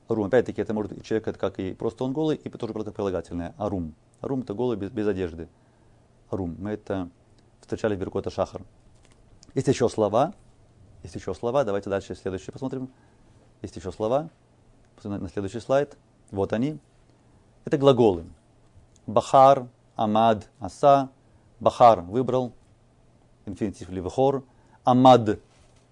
Арум, 0.07 0.25
опять-таки, 0.25 0.61
это 0.61 0.73
может 0.73 1.03
человек, 1.03 1.27
это 1.27 1.39
как 1.39 1.59
и 1.59 1.73
просто 1.73 2.03
он 2.03 2.13
голый, 2.13 2.37
и 2.37 2.49
тоже 2.49 2.73
прилагательное. 2.73 3.53
Арум. 3.57 3.93
Арум 4.21 4.41
это 4.41 4.53
голый 4.53 4.77
без, 4.77 4.89
без 4.91 5.07
одежды. 5.07 5.47
Арум. 6.29 6.65
Это 6.65 7.09
встречали 7.69 7.95
Беркота 7.95 8.31
Шахар. 8.31 8.63
Есть 9.53 9.67
еще 9.67 9.87
слова. 9.89 10.33
Есть 11.03 11.13
еще 11.13 11.35
слова. 11.35 11.63
Давайте 11.63 11.87
дальше 11.87 12.15
следующее 12.15 12.51
посмотрим. 12.51 12.89
Есть 13.61 13.75
еще 13.75 13.91
слова. 13.91 14.29
На 15.03 15.29
следующий 15.29 15.59
слайд. 15.59 15.95
Вот 16.31 16.51
они. 16.51 16.79
Это 17.65 17.77
глаголы. 17.77 18.25
Бахар, 19.05 19.67
Амад, 19.95 20.49
Аса. 20.59 21.09
Бахар 21.59 22.01
выбрал. 22.01 22.53
Инфинитив 23.45 23.89
ливхор. 23.89 24.43
Амад 24.83 25.39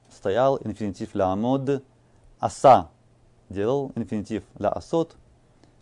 стоял. 0.09 0.57
Инфинитив 0.63 1.13
ля 1.13 1.32
амод. 1.32 1.84
Аса 2.39 2.89
делал. 3.49 3.91
Инфинитив 3.93 4.43
ля 4.57 4.69
асот. 4.69 5.15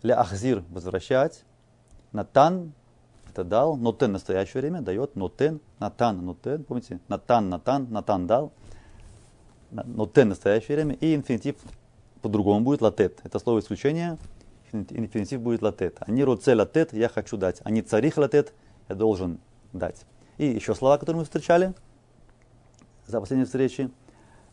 Ля 0.02 0.20
ахзир 0.20 0.62
возвращать. 0.68 1.42
Натан 2.12 2.74
это 3.36 3.44
дал. 3.44 3.76
Нотен 3.76 4.08
в 4.08 4.12
настоящее 4.12 4.62
время 4.62 4.80
дает. 4.80 5.14
Нотен. 5.14 5.60
Натан, 5.78 6.24
нотен. 6.24 6.64
Помните? 6.64 7.00
Натан, 7.08 7.50
натан, 7.50 7.86
натан 7.90 8.26
дал. 8.26 8.52
Нотен 9.70 10.26
в 10.26 10.28
настоящее 10.30 10.76
время. 10.76 10.94
И 10.94 11.14
инфинитив 11.14 11.56
по-другому 12.22 12.60
будет 12.60 12.80
латет. 12.80 13.20
Это 13.24 13.38
слово 13.38 13.60
исключения 13.60 14.18
инфинитив 14.72 15.40
будет 15.40 15.62
латет. 15.62 15.96
Они 16.00 16.24
роце 16.24 16.54
латет, 16.54 16.92
я 16.92 17.08
хочу 17.08 17.36
дать. 17.36 17.60
Они 17.64 17.82
царих 17.82 18.16
латет, 18.16 18.52
я 18.88 18.94
должен 18.94 19.38
дать. 19.72 20.04
И 20.38 20.46
еще 20.46 20.74
слова, 20.74 20.98
которые 20.98 21.20
мы 21.20 21.24
встречали 21.24 21.72
за 23.06 23.20
последней 23.20 23.44
встречи. 23.44 23.90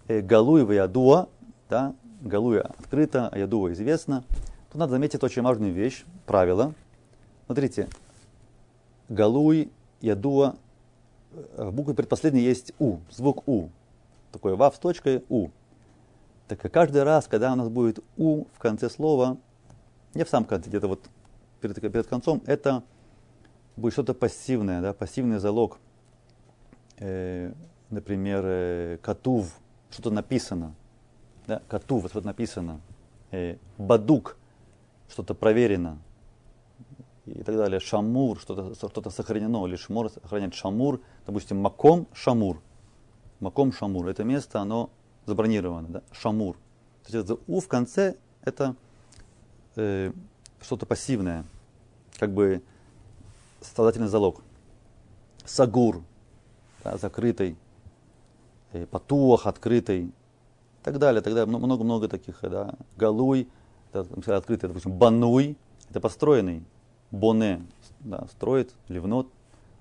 Э, 0.08 0.22
галуева 0.22 0.72
ядуа, 0.72 1.30
да, 1.70 1.96
галуя 2.22 2.62
открыто, 2.62 3.30
а 3.30 3.38
ядуа 3.38 3.74
известно. 3.74 4.24
Тут 4.72 4.80
надо 4.80 4.92
заметить 4.92 5.24
очень 5.24 5.42
важную 5.42 5.74
вещь, 5.74 6.06
правило. 6.26 6.74
Смотрите, 7.48 7.90
галуй, 9.10 9.72
ядуа, 10.02 10.56
э, 11.32 11.70
в 11.70 11.74
букве 11.74 11.94
предпоследней 11.94 12.42
есть 12.42 12.74
у, 12.80 12.98
звук 13.10 13.48
у. 13.48 13.70
Такой 14.32 14.56
вав 14.56 14.76
с 14.76 14.80
точкой 14.80 15.24
у. 15.30 15.50
Так 16.48 16.60
каждый 16.72 17.04
раз, 17.04 17.28
когда 17.28 17.54
у 17.54 17.56
нас 17.56 17.70
будет 17.70 18.00
у 18.18 18.46
в 18.54 18.60
конце 18.60 18.90
слова, 18.90 19.38
не 20.14 20.24
в 20.24 20.30
самом 20.30 20.46
конце, 20.46 20.70
где-то 20.70 20.88
вот 20.88 21.02
перед, 21.62 21.80
перед 21.80 22.08
концом, 22.08 22.42
это 22.46 22.84
будет 23.76 23.94
что-то 23.94 24.14
пассивное, 24.14 24.82
да, 24.82 24.94
пассивный 24.94 25.40
залог. 25.40 25.80
Э, 27.00 27.54
например, 27.90 28.44
э, 28.46 28.98
катув, 29.02 29.54
что-то 29.90 30.12
написано. 30.12 30.76
Да, 31.48 31.62
катув, 31.68 32.08
что-то 32.10 32.28
написано. 32.28 32.82
Э, 33.32 33.58
бадук, 33.78 34.38
что-то 35.10 35.34
проверено. 35.34 35.98
И 37.26 37.44
так 37.44 37.56
далее. 37.56 37.80
Шамур, 37.80 38.40
что-то, 38.40 38.76
что-то 38.76 39.10
сохранено. 39.10 39.66
Или 39.68 39.76
шмур 39.76 40.10
сохранять 40.10 40.54
шамур. 40.54 41.02
Допустим, 41.26 41.58
маком 41.58 42.08
шамур. 42.14 42.62
Маком 43.40 43.72
шамур. 43.72 44.08
Это 44.08 44.24
место, 44.24 44.60
оно 44.60 44.90
забронировано. 45.26 45.88
Да? 45.88 46.04
Шамур. 46.12 46.58
То 47.06 47.18
есть 47.18 47.32
у 47.48 47.60
в 47.60 47.68
конце 47.68 48.16
это 48.44 48.76
э, 49.76 50.12
что-то 50.62 50.86
пассивное, 50.86 51.46
как 52.18 52.32
бы 52.34 52.62
страдательный 53.62 54.08
залог. 54.08 54.42
Сагур, 55.46 56.02
да, 56.84 56.98
закрытый, 56.98 57.58
э, 58.72 58.86
патуах, 58.86 59.46
открытый, 59.48 60.06
и 60.06 60.12
так 60.84 60.98
далее, 61.00 61.22
так 61.22 61.34
далее. 61.34 61.58
Много-много 61.58 62.08
таких, 62.08 62.40
да. 62.42 62.76
Галуй, 62.98 63.50
это, 63.92 64.08
открытый, 64.36 64.70
допустим, 64.70 64.92
бануй, 64.92 65.58
это 65.90 66.00
построенный, 66.00 66.64
боне, 67.14 67.66
да, 68.02 68.28
строит, 68.32 68.74
ливнот, 68.90 69.28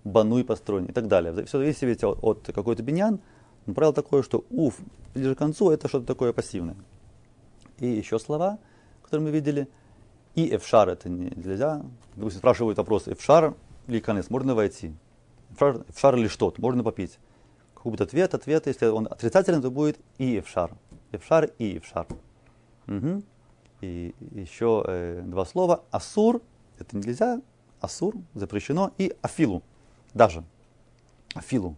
бануй 0.04 0.44
построен 0.44 0.86
и 0.86 0.92
так 0.92 1.08
далее. 1.08 1.44
Все 1.46 1.58
зависит 1.58 2.04
от, 2.04 2.22
от 2.22 2.52
какой-то 2.54 2.82
биньян, 2.84 3.18
но 3.66 3.74
правило 3.74 3.92
такое, 3.92 4.22
что 4.22 4.44
уф, 4.50 4.78
ближе 5.14 5.34
к 5.34 5.38
концу, 5.38 5.70
это 5.70 5.88
что-то 5.88 6.06
такое 6.06 6.32
пассивное. 6.32 6.76
И 7.80 7.86
еще 7.86 8.18
слова, 8.20 8.58
которые 9.02 9.26
мы 9.26 9.30
видели– 9.32 9.68
и 10.34 10.56
эфшар 10.56 10.88
это 10.88 11.08
нельзя. 11.08 11.82
Допустим, 12.16 12.38
спрашивают 12.38 12.78
вопрос, 12.78 13.06
эфшар 13.06 13.54
или 13.86 14.00
конец, 14.00 14.30
можно 14.30 14.54
войти? 14.54 14.94
Эфшар, 15.50 15.84
эфшар 15.88 16.16
или 16.16 16.28
что-то, 16.28 16.60
можно 16.60 16.82
попить? 16.82 17.18
Какой 17.74 17.90
будет 17.90 18.02
ответ? 18.02 18.34
Ответ, 18.34 18.66
если 18.66 18.86
он 18.86 19.06
отрицательный, 19.10 19.60
то 19.60 19.70
будет 19.70 19.98
и 20.18 20.38
эфшар. 20.38 20.72
Эфшар 21.12 21.50
и 21.58 21.78
эфшар. 21.78 22.06
Угу. 22.88 23.22
И 23.82 24.14
еще 24.30 24.84
э, 24.86 25.22
два 25.24 25.44
слова. 25.44 25.84
Асур, 25.90 26.40
это 26.82 26.96
нельзя. 26.96 27.40
Асур, 27.80 28.14
запрещено. 28.34 28.92
И 28.98 29.16
афилу, 29.22 29.62
даже. 30.14 30.44
Афилу. 31.34 31.76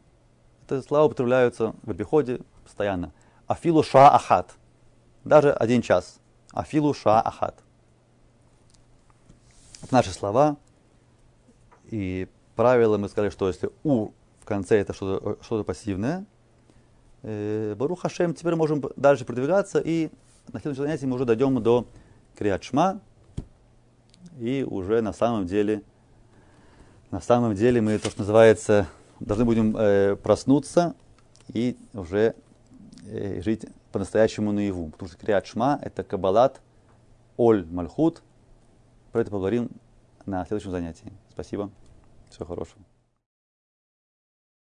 Это 0.64 0.82
слова 0.82 1.04
употребляются 1.04 1.74
в 1.82 1.90
обиходе 1.90 2.40
постоянно. 2.64 3.12
Афилу 3.46 3.82
ша 3.82 4.10
ахат. 4.10 4.54
Даже 5.24 5.52
один 5.52 5.82
час. 5.82 6.20
Афилу 6.52 6.92
ша 6.92 7.20
ахат. 7.20 7.62
Это 9.82 9.94
наши 9.94 10.10
слова. 10.10 10.56
И 11.84 12.28
правило 12.56 12.98
мы 12.98 13.08
сказали, 13.08 13.30
что 13.30 13.48
если 13.48 13.70
у 13.82 14.10
в 14.40 14.46
конце 14.46 14.78
это 14.78 14.92
что-то 14.92 15.42
что 15.42 15.64
пассивное, 15.64 16.26
э, 17.22 17.74
Барух 17.78 18.02
Хашем, 18.02 18.34
теперь 18.34 18.54
можем 18.56 18.82
дальше 18.96 19.24
продвигаться, 19.24 19.80
и 19.80 20.10
на 20.52 20.60
следующем 20.60 20.82
занятии 20.82 21.06
мы 21.06 21.14
уже 21.14 21.24
дойдем 21.24 21.62
до 21.62 21.86
Криачма, 22.36 23.00
и 24.38 24.64
уже 24.68 25.00
на 25.00 25.12
самом 25.12 25.46
деле, 25.46 25.82
на 27.10 27.20
самом 27.20 27.54
деле 27.54 27.80
мы, 27.80 27.98
то, 27.98 28.10
что 28.10 28.20
называется, 28.20 28.86
должны 29.20 29.44
будем 29.44 29.76
э, 29.76 30.16
проснуться 30.16 30.94
и 31.48 31.76
уже 31.92 32.34
э, 33.06 33.40
жить 33.42 33.66
по-настоящему 33.92 34.52
наяву. 34.52 34.90
Потому 34.90 35.08
что 35.08 35.18
Криачма 35.18 35.78
это 35.82 36.02
Кабалат, 36.02 36.60
Оль 37.36 37.66
Мальхут– 37.66 38.22
про 39.14 39.20
это 39.20 39.30
поговорим 39.30 39.70
на 40.26 40.44
следующем 40.44 40.72
занятии. 40.72 41.12
Спасибо. 41.30 41.70
Всего 42.30 42.46
хорошего. 42.46 42.82